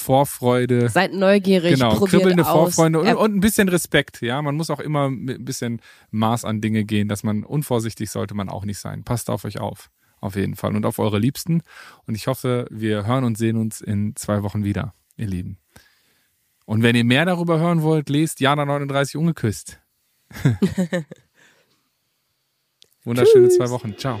[0.00, 0.88] Vorfreude.
[0.88, 2.74] Seid neugierig, genau, kribbelnde aus.
[2.74, 4.22] Vorfreude und, und, ein bisschen Respekt.
[4.22, 5.80] Ja, man muss auch immer mit ein bisschen
[6.10, 9.04] Maß an Dinge gehen, dass man unvorsichtig sollte man auch nicht sein.
[9.04, 9.90] Passt auf euch auf,
[10.20, 11.62] auf jeden Fall und auf eure Liebsten.
[12.06, 15.58] Und ich hoffe, wir hören und sehen uns in zwei Wochen wieder, ihr Lieben.
[16.64, 19.80] Und wenn ihr mehr darüber hören wollt, lest Jana 39 ungeküsst.
[23.04, 23.56] Wunderschöne Tschüss.
[23.56, 23.96] zwei Wochen.
[23.98, 24.20] Ciao.